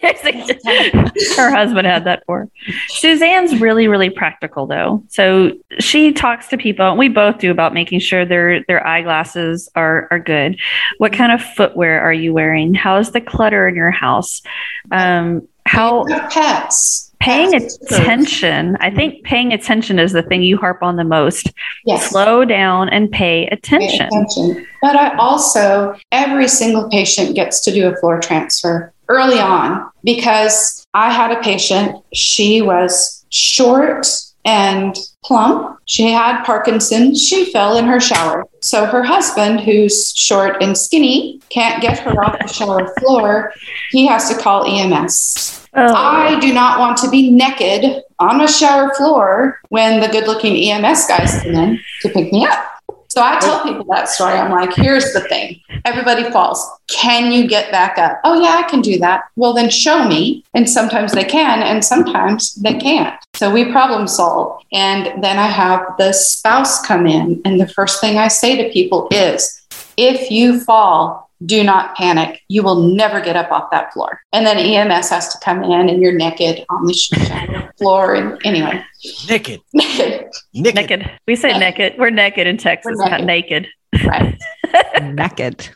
[1.36, 2.48] her husband had that for.
[2.88, 5.02] Suzanne's really, really practical though.
[5.08, 9.68] So she talks to people, and we both do about making sure their their eyeglasses
[9.74, 10.58] are are good.
[10.98, 12.74] What kind of footwear are you wearing?
[12.74, 14.42] How's the clutter in your house?
[14.90, 20.96] Um, how pets paying attention i think paying attention is the thing you harp on
[20.96, 21.52] the most
[21.84, 22.08] yes.
[22.08, 24.08] slow down and pay attention.
[24.10, 29.38] pay attention but i also every single patient gets to do a floor transfer early
[29.38, 32.02] on because i had a patient.
[32.12, 34.06] She was short
[34.44, 35.78] and plump.
[35.84, 37.22] She had parkinson's.
[37.22, 38.44] She fell in her shower.
[38.62, 43.52] So her husband who's short and skinny can't get her off the shower floor.
[43.90, 45.94] He has to call ems Oh.
[45.94, 50.56] I do not want to be naked on a shower floor when the good looking
[50.56, 52.77] EMS guys come in to pick me up.
[53.08, 54.34] So I tell people that story.
[54.34, 56.64] I'm like, here's the thing everybody falls.
[56.88, 58.20] Can you get back up?
[58.24, 59.24] Oh, yeah, I can do that.
[59.36, 60.44] Well, then show me.
[60.54, 63.18] And sometimes they can, and sometimes they can't.
[63.34, 64.62] So we problem solve.
[64.72, 67.40] And then I have the spouse come in.
[67.44, 69.62] And the first thing I say to people is
[69.96, 72.42] if you fall, do not panic.
[72.48, 74.20] You will never get up off that floor.
[74.32, 78.14] And then EMS has to come in and you're naked on the floor.
[78.14, 78.84] And anyway,
[79.28, 79.60] naked.
[79.72, 80.26] naked.
[80.54, 80.74] Naked.
[80.74, 81.10] naked.
[81.26, 81.58] We say yeah.
[81.58, 81.94] naked.
[81.98, 83.10] We're naked in Texas, naked.
[83.10, 83.68] not naked.
[84.04, 84.36] Right.
[85.02, 85.68] naked.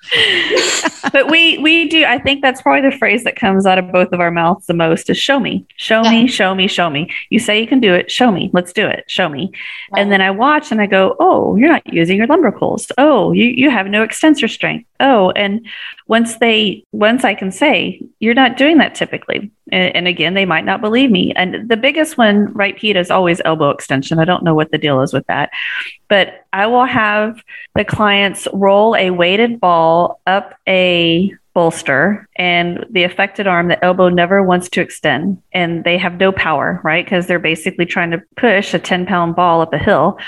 [1.13, 2.05] but we we do.
[2.05, 4.75] I think that's probably the phrase that comes out of both of our mouths the
[4.75, 6.11] most is "show me, show yeah.
[6.11, 8.11] me, show me, show me." You say you can do it.
[8.11, 8.51] Show me.
[8.53, 9.05] Let's do it.
[9.09, 9.53] Show me.
[9.93, 10.01] Right.
[10.01, 12.91] And then I watch and I go, "Oh, you're not using your lumbricals.
[12.99, 14.89] Oh, you you have no extensor strength.
[15.01, 15.67] Oh." And
[16.07, 20.45] once they once I can say you're not doing that typically, and, and again they
[20.45, 21.33] might not believe me.
[21.35, 24.19] And the biggest one, right, Pete, is always elbow extension.
[24.19, 25.51] I don't know what the deal is with that,
[26.09, 27.43] but I will have
[27.75, 34.09] the clients roll a weighted ball up a bolster and the affected arm, the elbow
[34.09, 37.05] never wants to extend and they have no power, right?
[37.05, 40.19] Because they're basically trying to push a 10 pound ball up a hill.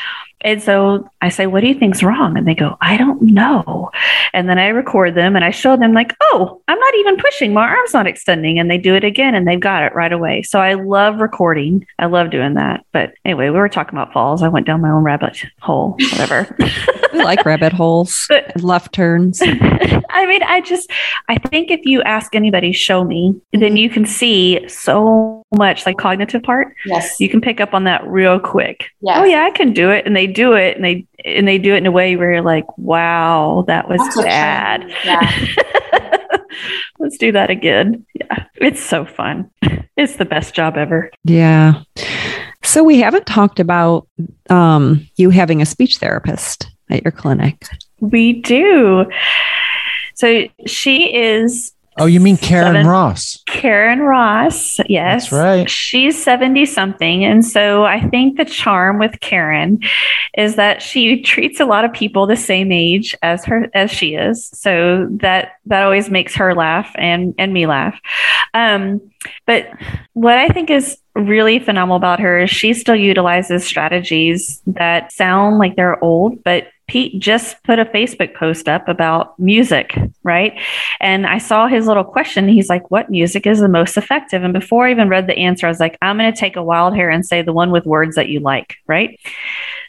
[0.44, 2.36] And so I say, What do you think's wrong?
[2.36, 3.90] And they go, I don't know.
[4.34, 7.52] And then I record them and I show them, like, Oh, I'm not even pushing.
[7.54, 8.58] My arm's not extending.
[8.58, 10.42] And they do it again and they've got it right away.
[10.42, 11.86] So I love recording.
[11.98, 12.84] I love doing that.
[12.92, 14.42] But anyway, we were talking about falls.
[14.42, 16.54] I went down my own rabbit hole, whatever.
[17.12, 19.40] we like rabbit holes, but, left turns.
[19.44, 20.90] I mean, I just,
[21.28, 23.76] I think if you ask anybody, show me, then mm-hmm.
[23.76, 26.74] you can see so much like cognitive part.
[26.86, 27.18] Yes.
[27.20, 28.86] You can pick up on that real quick.
[29.00, 29.18] Yes.
[29.20, 30.06] Oh yeah, I can do it.
[30.06, 32.42] And they do it and they and they do it in a way where you're
[32.42, 34.92] like, wow, that was That's bad.
[35.04, 35.46] Yeah.
[36.98, 38.06] Let's do that again.
[38.14, 38.44] Yeah.
[38.56, 39.50] It's so fun.
[39.96, 41.08] It's the best job ever.
[41.22, 41.82] Yeah.
[42.64, 44.08] So we haven't talked about
[44.50, 47.64] um, you having a speech therapist at your clinic.
[48.00, 49.06] We do.
[50.16, 53.42] So she is Oh, you mean Karen seven, Ross?
[53.46, 55.30] Karen Ross, yes.
[55.30, 55.70] That's right.
[55.70, 57.24] She's 70 something.
[57.24, 59.80] And so I think the charm with Karen
[60.36, 64.14] is that she treats a lot of people the same age as her as she
[64.14, 64.48] is.
[64.48, 67.98] So that that always makes her laugh and and me laugh.
[68.54, 69.00] Um,
[69.46, 69.68] but
[70.14, 75.58] what I think is really phenomenal about her is she still utilizes strategies that sound
[75.58, 80.58] like they're old, but Pete just put a Facebook post up about music, right?
[81.00, 82.48] And I saw his little question.
[82.48, 84.44] He's like, What music is the most effective?
[84.44, 86.62] And before I even read the answer, I was like, I'm going to take a
[86.62, 89.18] wild hair and say the one with words that you like, right?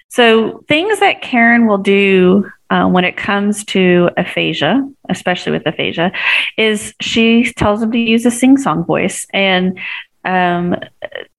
[0.10, 6.12] So, things that Karen will do uh, when it comes to aphasia, especially with aphasia,
[6.58, 9.28] is she tells them to use a sing song voice.
[9.34, 9.78] And
[10.26, 10.76] um,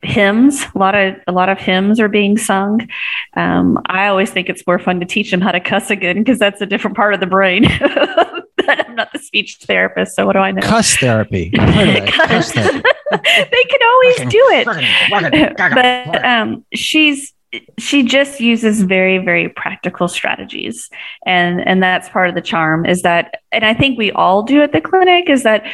[0.02, 0.64] hymns.
[0.74, 2.88] A lot of a lot of hymns are being sung.
[3.34, 6.38] Um, i always think it's more fun to teach them how to cuss again because
[6.38, 7.66] that's a different part of the brain.
[8.68, 10.62] I'm not the speech therapist so what do i know?
[10.62, 12.82] Cuss therapy, cuss therapy.
[13.12, 15.56] they can always do it.
[16.10, 17.32] but um, she's
[17.78, 20.88] she just uses very very practical strategies.
[21.24, 24.62] And and that's part of the charm is that and i think we all do
[24.62, 25.64] at the clinic is that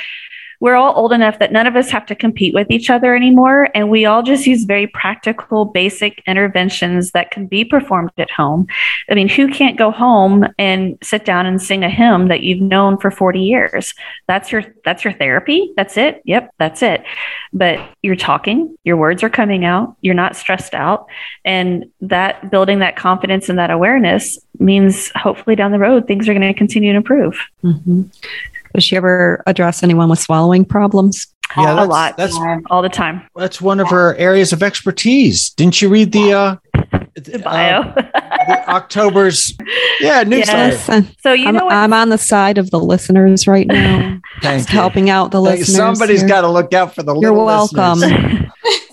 [0.62, 3.68] we're all old enough that none of us have to compete with each other anymore.
[3.74, 8.68] And we all just use very practical, basic interventions that can be performed at home.
[9.10, 12.60] I mean, who can't go home and sit down and sing a hymn that you've
[12.60, 13.92] known for 40 years?
[14.28, 15.72] That's your that's your therapy.
[15.76, 16.22] That's it.
[16.26, 17.02] Yep, that's it.
[17.52, 21.06] But you're talking, your words are coming out, you're not stressed out.
[21.44, 26.34] And that building that confidence and that awareness means hopefully down the road things are
[26.34, 27.36] going to continue to improve.
[27.64, 28.02] Mm-hmm.
[28.74, 31.26] Does she ever address anyone with swallowing problems?
[31.56, 32.16] Yeah, a lot.
[32.16, 32.38] That's
[32.70, 33.28] all the time.
[33.36, 35.50] That's one of her areas of expertise.
[35.50, 36.56] Didn't you read the uh,
[37.14, 37.80] the bio.
[37.80, 37.94] Uh,
[38.46, 39.52] the October's
[40.00, 40.72] yeah newsletter.
[40.72, 41.74] Listen, so you I'm, know what?
[41.74, 44.78] I'm on the side of the listeners right now, Thank just you.
[44.78, 45.60] helping out the Thank you.
[45.60, 45.76] listeners.
[45.76, 46.28] Somebody's here.
[46.28, 47.22] got to look out for the listeners.
[47.22, 48.50] You're welcome.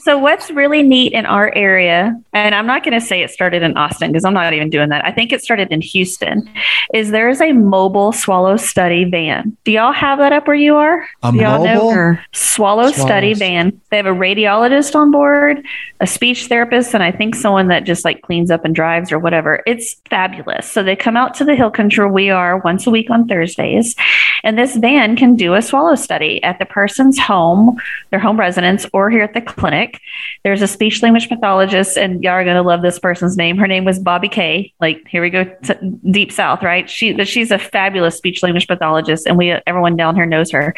[0.10, 3.62] So what's really neat in our area, and I'm not going to say it started
[3.62, 5.06] in Austin because I'm not even doing that.
[5.06, 6.50] I think it started in Houston.
[6.96, 9.56] Is there is a mobile swallow study van?
[9.66, 11.08] Do y'all have that up where you are?
[11.22, 11.76] A Do y'all know?
[11.76, 11.94] mobile?
[11.94, 12.26] Sure.
[12.32, 13.80] Swallow study van.
[13.92, 15.64] They have a radiologist on board,
[16.00, 19.20] a speech therapist, and I think someone that just like cleans up and drives or
[19.20, 19.62] whatever.
[19.68, 20.72] It's fabulous.
[20.72, 23.28] So they come out to the hill country where we are once a week on
[23.28, 23.96] Thursdays,
[24.44, 28.88] and this van can do a swallow study at the person's home, their home residence,
[28.92, 29.99] or here at the clinic.
[30.44, 33.58] There's a speech language pathologist, and y'all are gonna love this person's name.
[33.58, 34.74] Her name was Bobby Kay.
[34.80, 35.46] Like here we go
[36.10, 36.90] deep south, right?
[36.90, 40.74] She she's a fabulous speech language pathologist, and we everyone down here knows her.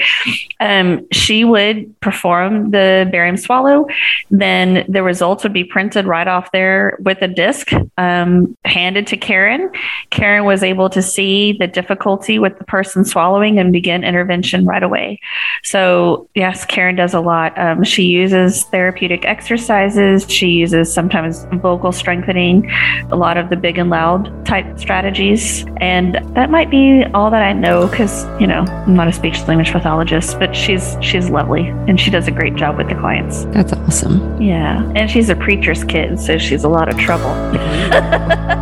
[0.59, 3.87] Um, she would perform the barium swallow.
[4.29, 9.17] Then the results would be printed right off there with a disc, um, handed to
[9.17, 9.71] Karen.
[10.09, 14.83] Karen was able to see the difficulty with the person swallowing and begin intervention right
[14.83, 15.19] away.
[15.63, 17.57] So yes, Karen does a lot.
[17.57, 20.25] Um, she uses therapeutic exercises.
[20.29, 22.69] She uses sometimes vocal strengthening,
[23.11, 25.65] a lot of the big and loud type strategies.
[25.77, 29.39] And that might be all that I know because you know I'm not a speech
[29.47, 33.45] language pathologist, but she's she's lovely and she does a great job with the clients.
[33.45, 34.41] That's awesome.
[34.41, 37.31] Yeah, and she's a preacher's kid, so she's a lot of trouble.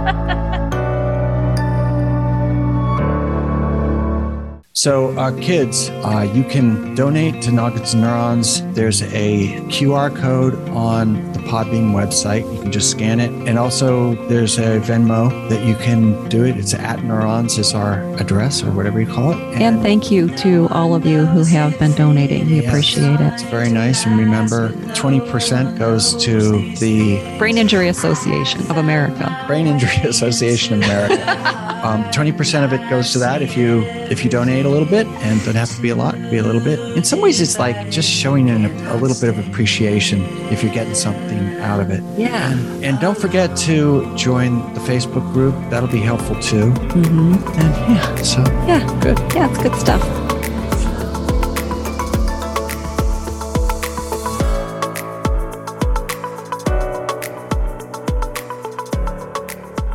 [4.80, 8.62] So, uh, kids, uh, you can donate to Noggins and Neurons.
[8.74, 12.50] There's a QR code on the Podbean website.
[12.56, 13.30] You can just scan it.
[13.46, 16.56] And also, there's a Venmo that you can do it.
[16.56, 19.62] It's at Neurons is our address or whatever you call it.
[19.62, 22.46] And thank you to all of you who have been donating.
[22.46, 22.68] We Yes.
[22.70, 23.34] appreciate it.
[23.34, 24.06] It's very nice.
[24.06, 29.44] And remember, 20% goes to the Brain Injury Association of America.
[29.46, 31.66] Brain Injury Association of America.
[31.84, 35.08] Um, 20% of it goes to that if you if you donate a little bit,
[35.08, 36.80] and it doesn't have to be a lot, could be a little bit.
[36.98, 40.74] In some ways, it's like just showing an, a little bit of appreciation if you're
[40.74, 42.02] getting something out of it.
[42.20, 42.52] Yeah.
[42.52, 45.56] And, and don't forget to join the Facebook group.
[45.70, 46.72] That'll be helpful too.
[46.72, 47.60] Mm-hmm.
[47.60, 49.00] And yeah, so Yeah.
[49.02, 49.18] good.
[49.34, 50.29] Yeah, it's good stuff.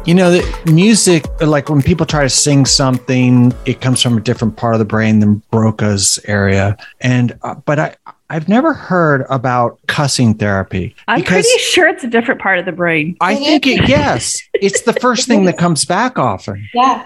[0.07, 4.21] You know, the music, like when people try to sing something, it comes from a
[4.21, 6.77] different part of the brain than Broca's area.
[7.01, 7.97] And, uh, but I,
[8.29, 10.95] I've never heard about cussing therapy.
[11.09, 13.17] I'm pretty sure it's a different part of the brain.
[13.23, 16.69] I think it, yes, it's the first thing that comes back often.
[16.75, 17.05] Yeah.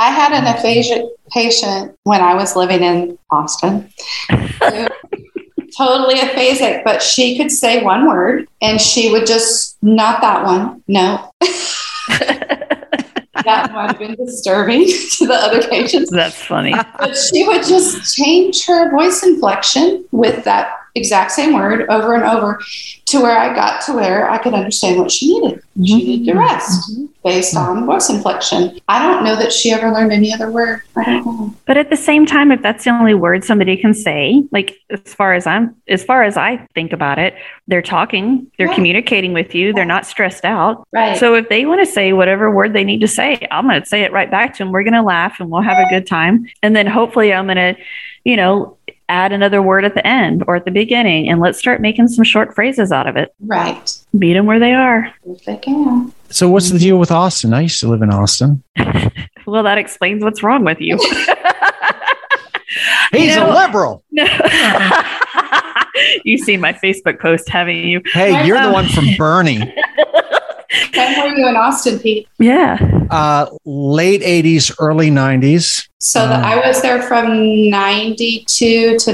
[0.00, 3.92] I had an aphasia patient when I was living in Austin.
[5.76, 10.82] totally aphasic, but she could say one word and she would just, not that one.
[10.88, 11.32] No.
[13.44, 14.86] that might have been disturbing
[15.18, 16.10] to the other patients.
[16.10, 16.74] That's funny.
[16.98, 22.24] But she would just change her voice inflection with that exact same word over and
[22.24, 22.60] over
[23.06, 25.62] to where I got to where I could understand what she needed.
[25.74, 25.98] She mm-hmm.
[25.98, 26.40] needed to mm-hmm.
[26.40, 28.78] rest based on voice inflection.
[28.86, 30.82] I don't know that she ever learned any other word.
[30.94, 31.54] I don't know.
[31.66, 35.14] But at the same time, if that's the only word somebody can say, like as
[35.14, 37.34] far as I'm, as far as I think about it,
[37.66, 38.74] they're talking, they're Yeah.
[38.74, 40.86] communicating with you, they're not stressed out.
[40.92, 41.16] Right.
[41.16, 43.88] So if they want to say whatever word they need to say, I'm going to
[43.88, 44.70] say it right back to them.
[44.70, 46.46] We're going to laugh and we'll have a good time.
[46.62, 47.76] And then hopefully I'm going to,
[48.24, 48.73] you know,
[49.08, 52.24] add another word at the end or at the beginning and let's start making some
[52.24, 53.34] short phrases out of it.
[53.40, 53.98] right.
[54.12, 55.12] Meet them where they are.
[55.26, 56.12] If they can.
[56.30, 57.52] So, what's the deal with Austin?
[57.52, 58.62] I used to live in Austin.
[59.46, 60.96] Well, that explains what's wrong with you.
[63.12, 64.02] He's know- a liberal.
[64.10, 64.24] No.
[66.24, 68.00] you see my Facebook post, haven't you?
[68.12, 69.58] Hey, you're the Um, one from Bernie.
[70.96, 72.28] When were you in Austin, Pete?
[72.38, 72.78] Yeah.
[73.10, 75.88] Uh, late 80s, early 90s.
[75.98, 79.12] So the, I was there from 92 to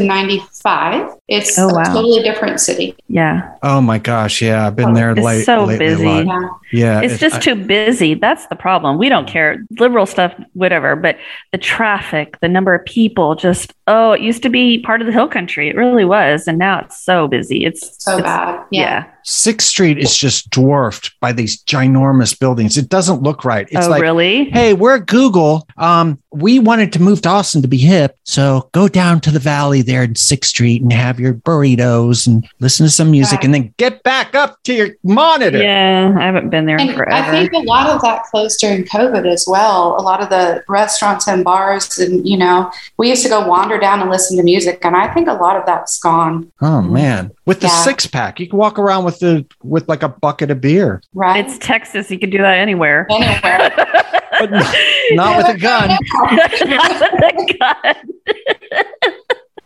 [0.65, 1.17] 95.
[1.29, 2.95] It's Oh, a totally different city.
[3.09, 3.55] Yeah.
[3.63, 4.43] Oh my gosh.
[4.43, 4.67] Yeah.
[4.67, 5.45] I've been there It's late.
[5.45, 6.05] so lately busy.
[6.07, 6.27] A lot.
[6.27, 6.51] Yeah.
[6.73, 7.01] Yeah.
[7.03, 8.15] It's it- just I- too busy.
[8.15, 8.99] That's the problem.
[8.99, 9.65] We don't care.
[9.79, 10.97] Liberal stuff, whatever.
[10.97, 11.19] But
[11.53, 15.13] the traffic, the number of people, just, oh, it used to be part of the
[15.13, 15.69] hill country.
[15.69, 16.47] It really was.
[16.49, 17.65] And now it's so busy.
[17.65, 18.65] It's So it's- bad.
[18.71, 18.81] Yeah.
[18.81, 19.05] Yeah.
[19.23, 22.79] Sixth Street is just dwarfed by these ginormous buildings.
[22.79, 23.69] It doesn't look right.
[23.71, 24.45] It's oh, like, really?
[24.51, 25.69] hey, we're Google.
[25.77, 28.17] Um, we wanted to move to Austin to be hip.
[28.25, 32.47] So go down to the valley there in 6th Street and have your burritos and
[32.61, 33.45] listen to some music Right.
[33.47, 35.63] and then get back up to your monitor.
[35.63, 37.11] Yeah, I haven't been there And forever.
[37.13, 39.97] I think a lot of that closed during COVID as well.
[39.99, 43.79] A lot of the restaurants and bars, and you know, we used to go wander
[43.79, 46.51] down and listen to music, and I think a lot of that's gone.
[46.61, 47.33] Oh man.
[47.47, 47.83] With the Yeah.
[47.83, 51.03] six pack, you can walk around with the with like a bucket of beer.
[51.15, 51.45] Right?
[51.45, 52.11] it's Texas.
[52.11, 53.07] You could do that anywhere.
[53.11, 53.71] anywhere.
[54.41, 54.65] But n-
[55.17, 55.89] not with a gun.
[55.89, 57.97] Not with a gun.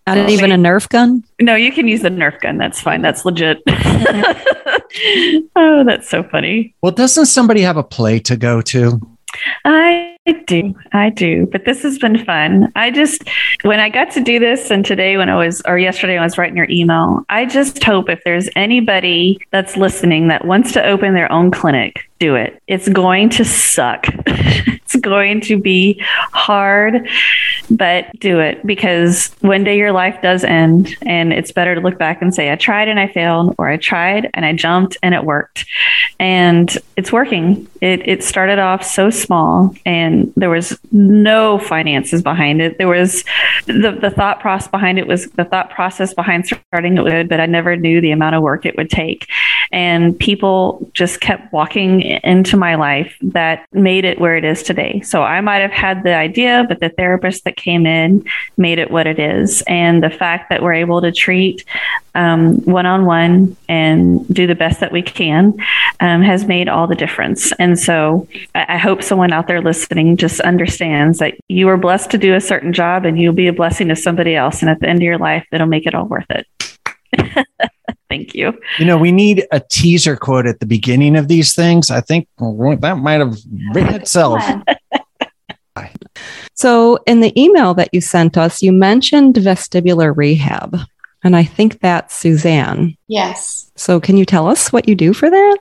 [0.06, 1.24] Not even a Nerf gun.
[1.40, 2.58] No, you can use the Nerf gun.
[2.58, 3.00] That's fine.
[3.00, 3.62] That's legit.
[5.56, 6.74] oh, that's so funny.
[6.82, 9.00] Well, doesn't somebody have a play to go to?
[9.64, 10.74] I do.
[10.92, 11.46] I do.
[11.46, 12.72] But this has been fun.
[12.76, 13.22] I just,
[13.62, 16.26] when I got to do this, and today when I was, or yesterday when I
[16.26, 20.84] was writing your email, I just hope if there's anybody that's listening that wants to
[20.84, 22.60] open their own clinic, do it.
[22.66, 24.06] It's going to suck.
[25.04, 26.02] going to be
[26.32, 27.08] hard,
[27.70, 30.96] but do it because one day your life does end.
[31.02, 33.76] And it's better to look back and say, I tried and I failed, or I
[33.76, 35.66] tried and I jumped and it worked.
[36.18, 37.68] And it's working.
[37.80, 42.78] It, it started off so small and there was no finances behind it.
[42.78, 43.24] There was
[43.66, 47.40] the, the thought process behind it was the thought process behind starting it would, but
[47.40, 49.28] I never knew the amount of work it would take.
[49.72, 55.00] And people just kept walking into my life that made it where it is today.
[55.02, 58.24] So I might have had the idea, but the therapist that came in
[58.56, 59.62] made it what it is.
[59.66, 61.64] And the fact that we're able to treat
[62.14, 65.54] one on one and do the best that we can
[66.00, 67.52] um, has made all the difference.
[67.58, 72.10] And so I, I hope someone out there listening just understands that you are blessed
[72.12, 74.60] to do a certain job and you'll be a blessing to somebody else.
[74.60, 76.46] And at the end of your life, it'll make it all worth it.
[78.08, 78.52] Thank you.
[78.78, 81.90] You know, we need a teaser quote at the beginning of these things.
[81.90, 83.36] I think that might have
[83.72, 84.42] written itself.
[86.56, 90.78] So, in the email that you sent us, you mentioned vestibular rehab,
[91.24, 92.96] and I think that's Suzanne.
[93.08, 93.72] yes.
[93.76, 95.58] So, can you tell us what you do for that?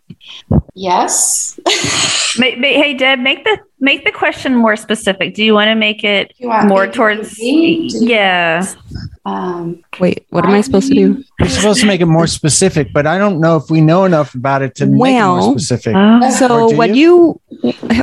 [0.76, 1.60] Yes.
[2.40, 5.36] Ma- ma- hey, Deb, make the make the question more specific.
[5.36, 7.30] Do you want to make it more me towards?
[7.32, 7.94] repeat?
[7.96, 8.66] Yeah.
[9.26, 11.24] Um, Wait, what am I supposed to do?
[11.40, 14.34] We're supposed to make it more specific, but I don't know if we know enough
[14.36, 15.94] about it to make it more specific.
[15.96, 17.40] Oh, So Or do when you,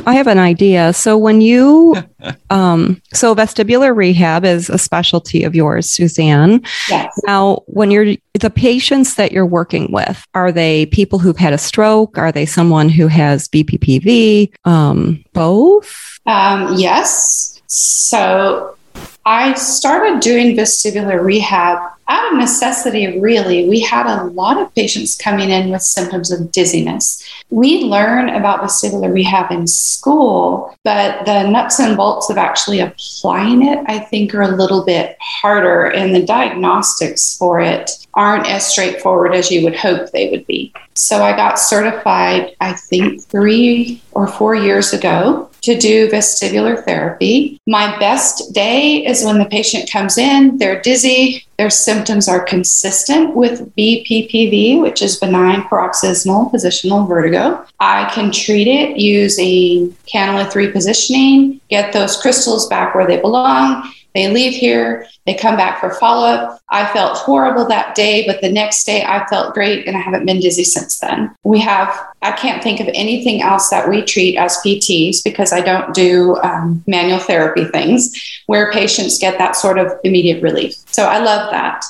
[0.07, 0.93] I have an idea.
[0.93, 1.95] So when you,
[2.49, 6.63] um, so vestibular rehab is a specialty of yours, Suzanne.
[6.89, 7.13] yes.
[7.27, 10.00] Now, when you're the patients that you're working with,
[10.33, 12.17] are they people who've had a stroke?
[12.17, 14.53] Are they someone who has BPPV?
[14.65, 16.19] Um, both.
[16.25, 17.61] Um, yes.
[17.67, 18.77] So
[19.25, 21.79] I started doing vestibular rehab
[22.11, 23.69] out of necessity, really.
[23.69, 27.23] We had a lot of patients coming in with symptoms of dizziness.
[27.49, 33.65] We learn about vestibular rehab in school, but the nuts and bolts of actually applying
[33.65, 38.67] it, I think, are a little bit harder, and the diagnostics for it aren't as
[38.67, 40.73] straightforward as you would hope they would be.
[40.95, 47.59] So I got certified, I think, three or four years ago to do vestibular therapy.
[47.67, 51.69] My best day is when the patient comes in, they're dizzy, their
[52.01, 57.63] symptoms are consistent with BPPV, which is benign paroxysmal positional vertigo.
[57.79, 63.93] I can treat it using canalith repositioning, get those crystals back where they belong.
[64.13, 66.61] They leave here, they come back for follow up.
[66.69, 70.25] I felt horrible that day, but the next day I felt great and I haven't
[70.25, 71.33] been dizzy since then.
[71.43, 75.61] We have, I can't think of anything else that we treat as PTs because I
[75.61, 78.11] don't do um, manual therapy things
[78.47, 80.75] where patients get that sort of immediate relief.
[80.87, 81.83] So I love that.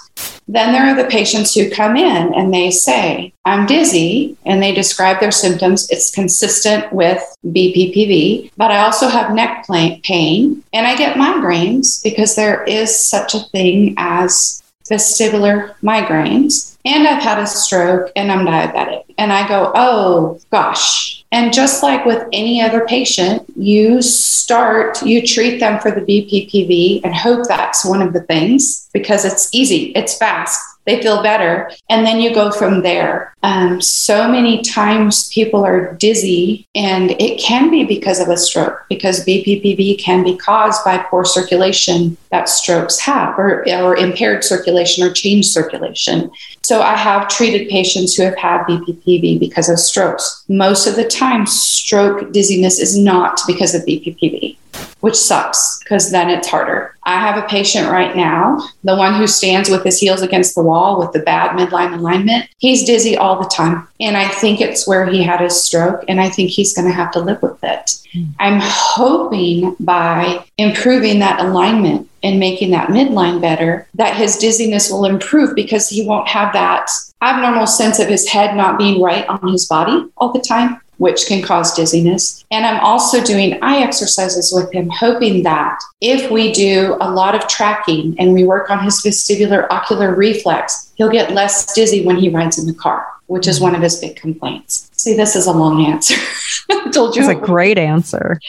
[0.48, 4.74] Then there are the patients who come in and they say, I'm dizzy, and they
[4.74, 5.89] describe their symptoms.
[5.89, 9.66] It's consistent with BPPV, but I also have neck
[10.04, 16.70] pain and I get migraines because there is such a thing as vestibular migraines.
[16.86, 19.03] And I've had a stroke and I'm diabetic.
[19.17, 21.23] And I go, oh gosh.
[21.32, 27.01] And just like with any other patient, you start, you treat them for the BPPV
[27.03, 31.71] and hope that's one of the things because it's easy, it's fast, they feel better.
[31.89, 33.34] And then you go from there.
[33.43, 38.86] Um, so many times people are dizzy, and it can be because of a stroke,
[38.89, 45.03] because BPPV can be caused by poor circulation that strokes have, or, or impaired circulation
[45.03, 46.32] or changed circulation.
[46.63, 50.45] So I have treated patients who have had BPPV because of strokes.
[50.47, 54.57] Most of the time, stroke dizziness is not because of BPPV.
[55.01, 56.95] Which sucks because then it's harder.
[57.03, 60.63] I have a patient right now, the one who stands with his heels against the
[60.63, 62.47] wall with the bad midline alignment.
[62.59, 63.88] He's dizzy all the time.
[63.99, 66.93] And I think it's where he had his stroke, and I think he's going to
[66.93, 67.91] have to live with it.
[68.13, 68.24] Hmm.
[68.39, 75.05] I'm hoping by improving that alignment and making that midline better, that his dizziness will
[75.05, 76.89] improve because he won't have that
[77.22, 81.26] abnormal sense of his head not being right on his body all the time, which
[81.26, 82.45] can cause dizziness.
[82.52, 87.34] And I'm also doing eye exercises with him, hoping that if we do a lot
[87.34, 92.18] of tracking and we work on his vestibular ocular reflex, he'll get less dizzy when
[92.18, 94.91] he rides in the car, which is one of his big complaints.
[94.93, 96.14] See, this is a long answer.
[96.70, 97.24] I told you.
[97.24, 98.39] It's a great answer.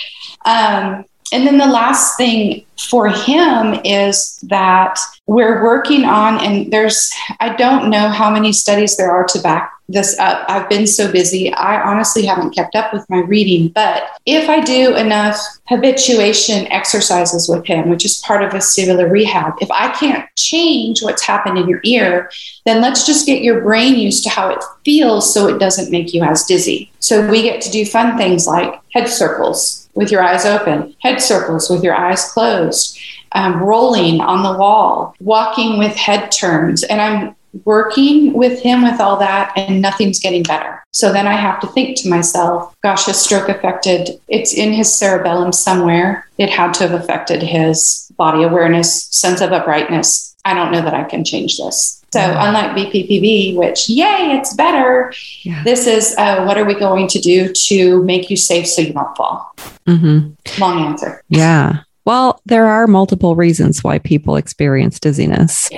[0.45, 7.11] Um, and then the last thing for him is that we're working on, and there's,
[7.41, 10.45] I don't know how many studies there are to back this up.
[10.49, 11.53] I've been so busy.
[11.53, 13.69] I honestly haven't kept up with my reading.
[13.69, 15.37] But if I do enough
[15.69, 21.23] habituation exercises with him, which is part of vestibular rehab, if I can't change what's
[21.23, 22.31] happened in your ear,
[22.65, 26.15] then let's just get your brain used to how it feels so it doesn't make
[26.15, 26.91] you as dizzy.
[27.01, 31.21] So we get to do fun things like head circles with your eyes open, head
[31.21, 32.99] circles with your eyes closed.
[33.35, 36.83] Um, rolling on the wall, walking with head turns.
[36.83, 37.35] And I'm
[37.65, 40.83] working with him with all that and nothing's getting better.
[40.93, 44.93] So then I have to think to myself, gosh, his stroke affected, it's in his
[44.93, 46.27] cerebellum somewhere.
[46.39, 50.32] It had to have affected his body awareness, sense of uprightness.
[50.45, 52.03] I don't know that I can change this.
[52.13, 55.13] So unlike BPPV, which yay, it's better.
[55.43, 55.63] Yeah.
[55.65, 58.93] This is uh, what are we going to do to make you safe so you
[58.93, 59.55] don't fall?
[59.87, 60.61] Mm-hmm.
[60.61, 61.23] Long answer.
[61.29, 61.81] Yeah.
[62.05, 65.71] Well, there are multiple reasons why people experience dizziness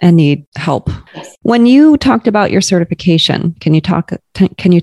[0.00, 0.88] and need help.
[1.14, 1.36] Yes.
[1.42, 4.12] When you talked about your certification, can you talk?
[4.34, 4.80] Can you?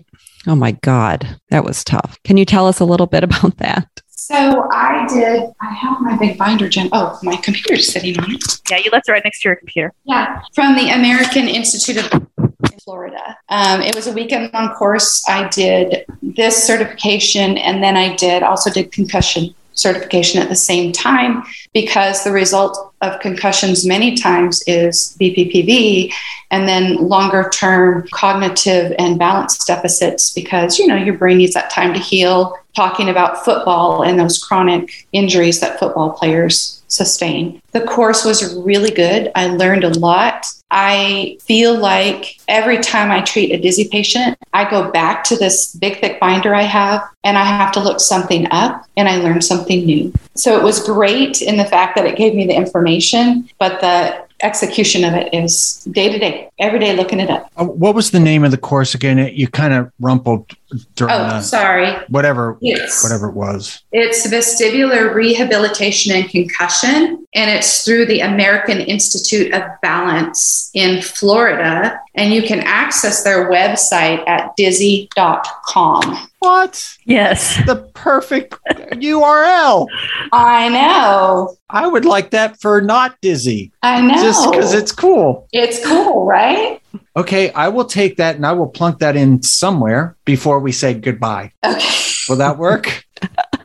[0.48, 2.20] Oh my God, that was tough.
[2.24, 3.88] Can you tell us a little bit about that?
[4.22, 5.52] So I did.
[5.62, 6.90] I have my big binder, Jen.
[6.92, 8.62] Oh, my computer's sitting on it.
[8.70, 9.94] Yeah, you left it right next to your computer.
[10.04, 13.36] Yeah, from the American Institute of in Florida.
[13.50, 15.28] Um, it was a weekend long course.
[15.28, 20.92] I did this certification, and then I did also did concussion certification at the same
[20.92, 21.44] time
[21.74, 26.12] because the result of concussions many times is BPPV
[26.52, 31.70] and then longer term cognitive and balance deficits because you know your brain needs that
[31.70, 32.58] time to heal.
[32.76, 37.62] Talking about football and those chronic injuries that football players sustain.
[37.72, 39.32] The course was really good.
[39.36, 40.46] I learned a lot.
[40.70, 45.76] I feel like every time i treat a dizzy patient i go back to this
[45.76, 49.42] big thick binder i have and i have to look something up and i learn
[49.42, 50.14] something new.
[50.36, 54.31] So it was great in the fact that it gave me the information but the
[54.44, 57.50] execution of it is day to day, every day looking it up.
[57.58, 59.18] Uh, What was the name of the course again?
[59.34, 60.52] You kind of rumpled
[60.96, 61.94] during Oh, the, sorry.
[62.10, 63.04] whatever Yes.
[63.04, 63.82] whatever it was.
[63.92, 72.00] It's vestibular rehabilitation and concussion, and it's through the American Institute of Balance in Florida.
[72.16, 76.28] And you can access their website at dizzy.com.
[76.40, 76.98] What?
[77.06, 77.58] Yes.
[77.66, 78.56] The perfect
[78.94, 79.88] URL.
[80.32, 81.56] I know.
[81.70, 84.14] I would like that for not dizzy, I know.
[84.16, 85.48] just because it's cool.
[85.52, 86.82] it's cool, right?
[87.16, 90.94] Okay, I will take that and I will plunk that in somewhere before we say
[90.94, 91.52] goodbye.
[91.64, 91.96] Okay.
[92.30, 93.06] Will that work?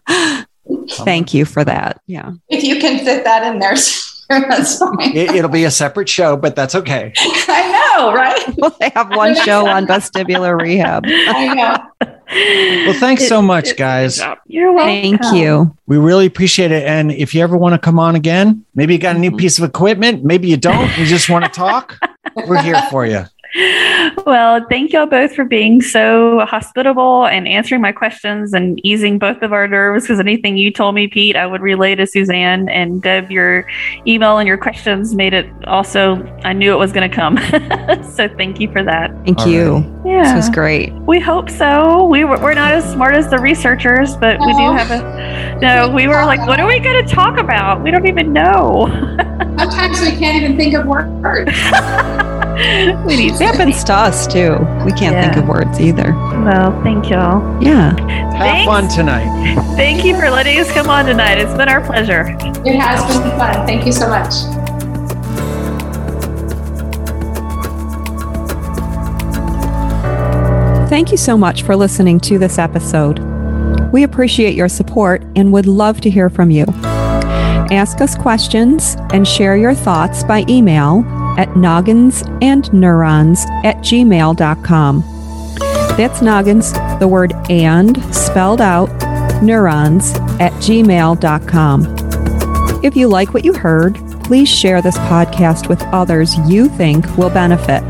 [0.91, 2.01] Thank you for that.
[2.07, 2.33] Yeah.
[2.49, 3.77] If you can fit that in there,
[4.29, 5.17] that's fine.
[5.17, 7.13] It, it'll be a separate show, but that's okay.
[7.19, 8.57] I know, right?
[8.57, 11.05] Well, they have one show on vestibular rehab.
[11.07, 12.16] I know.
[12.29, 14.21] Well, thanks so much, guys.
[14.47, 15.19] You're welcome.
[15.19, 15.77] Thank you.
[15.87, 16.85] We really appreciate it.
[16.85, 19.59] And if you ever want to come on again, maybe you got a new piece
[19.59, 21.99] of equipment, maybe you don't, you just want to talk,
[22.47, 23.25] we're here for you.
[24.27, 29.43] Well, thank y'all both for being so hospitable and answering my questions and easing both
[29.43, 30.05] of our nerves.
[30.05, 33.31] Because anything you told me, Pete, I would relay to Suzanne and Deb.
[33.31, 33.67] Your
[34.07, 36.17] email and your questions made it also.
[36.45, 37.37] I knew it was going to come.
[38.15, 39.11] so thank you for that.
[39.25, 40.03] Thank All you.
[40.05, 40.93] Yeah, This was great.
[40.93, 42.05] we hope so.
[42.07, 45.59] We were, we're not as smart as the researchers, but we do have a.
[45.61, 47.83] No, we were like, what are we going to talk about?
[47.83, 48.87] We don't even know.
[49.59, 51.51] Sometimes we can't even think of words.
[52.57, 53.35] we need.
[53.35, 54.57] It happens to us too.
[54.85, 56.15] We can't think of words either.
[56.15, 57.63] Well, thank y'all.
[57.63, 57.91] Yeah.
[58.01, 58.67] Have Thanks.
[58.67, 59.55] fun tonight.
[59.77, 61.37] Thank you for letting us come on tonight.
[61.39, 62.35] It's been our pleasure.
[62.65, 63.67] It has been fun.
[63.67, 64.33] Thank you so much.
[70.89, 73.19] Thank you so much for listening to this episode.
[73.93, 76.65] We appreciate your support and would love to hear from you.
[77.71, 81.05] Ask us questions and share your thoughts by email
[81.39, 85.05] at nogginsandneurons at gmail.com.
[85.97, 88.91] That's noggins, the word and spelled out,
[89.43, 91.97] neurons, at gmail.com.
[92.85, 97.31] If you like what you heard, please share this podcast with others you think will
[97.31, 97.83] benefit.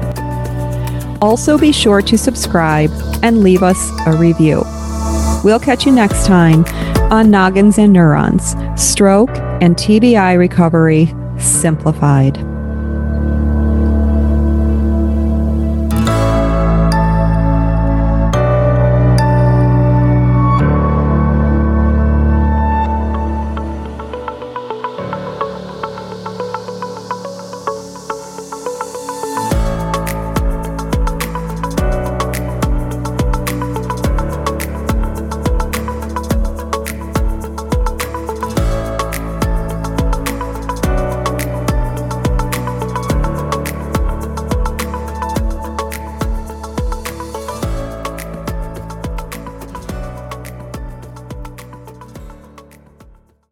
[1.20, 2.90] Also, be sure to subscribe
[3.22, 4.62] and leave us a review.
[5.42, 6.64] We'll catch you next time
[7.10, 9.30] on Noggins and Neurons Stroke
[9.60, 12.55] and TBI Recovery Simplified.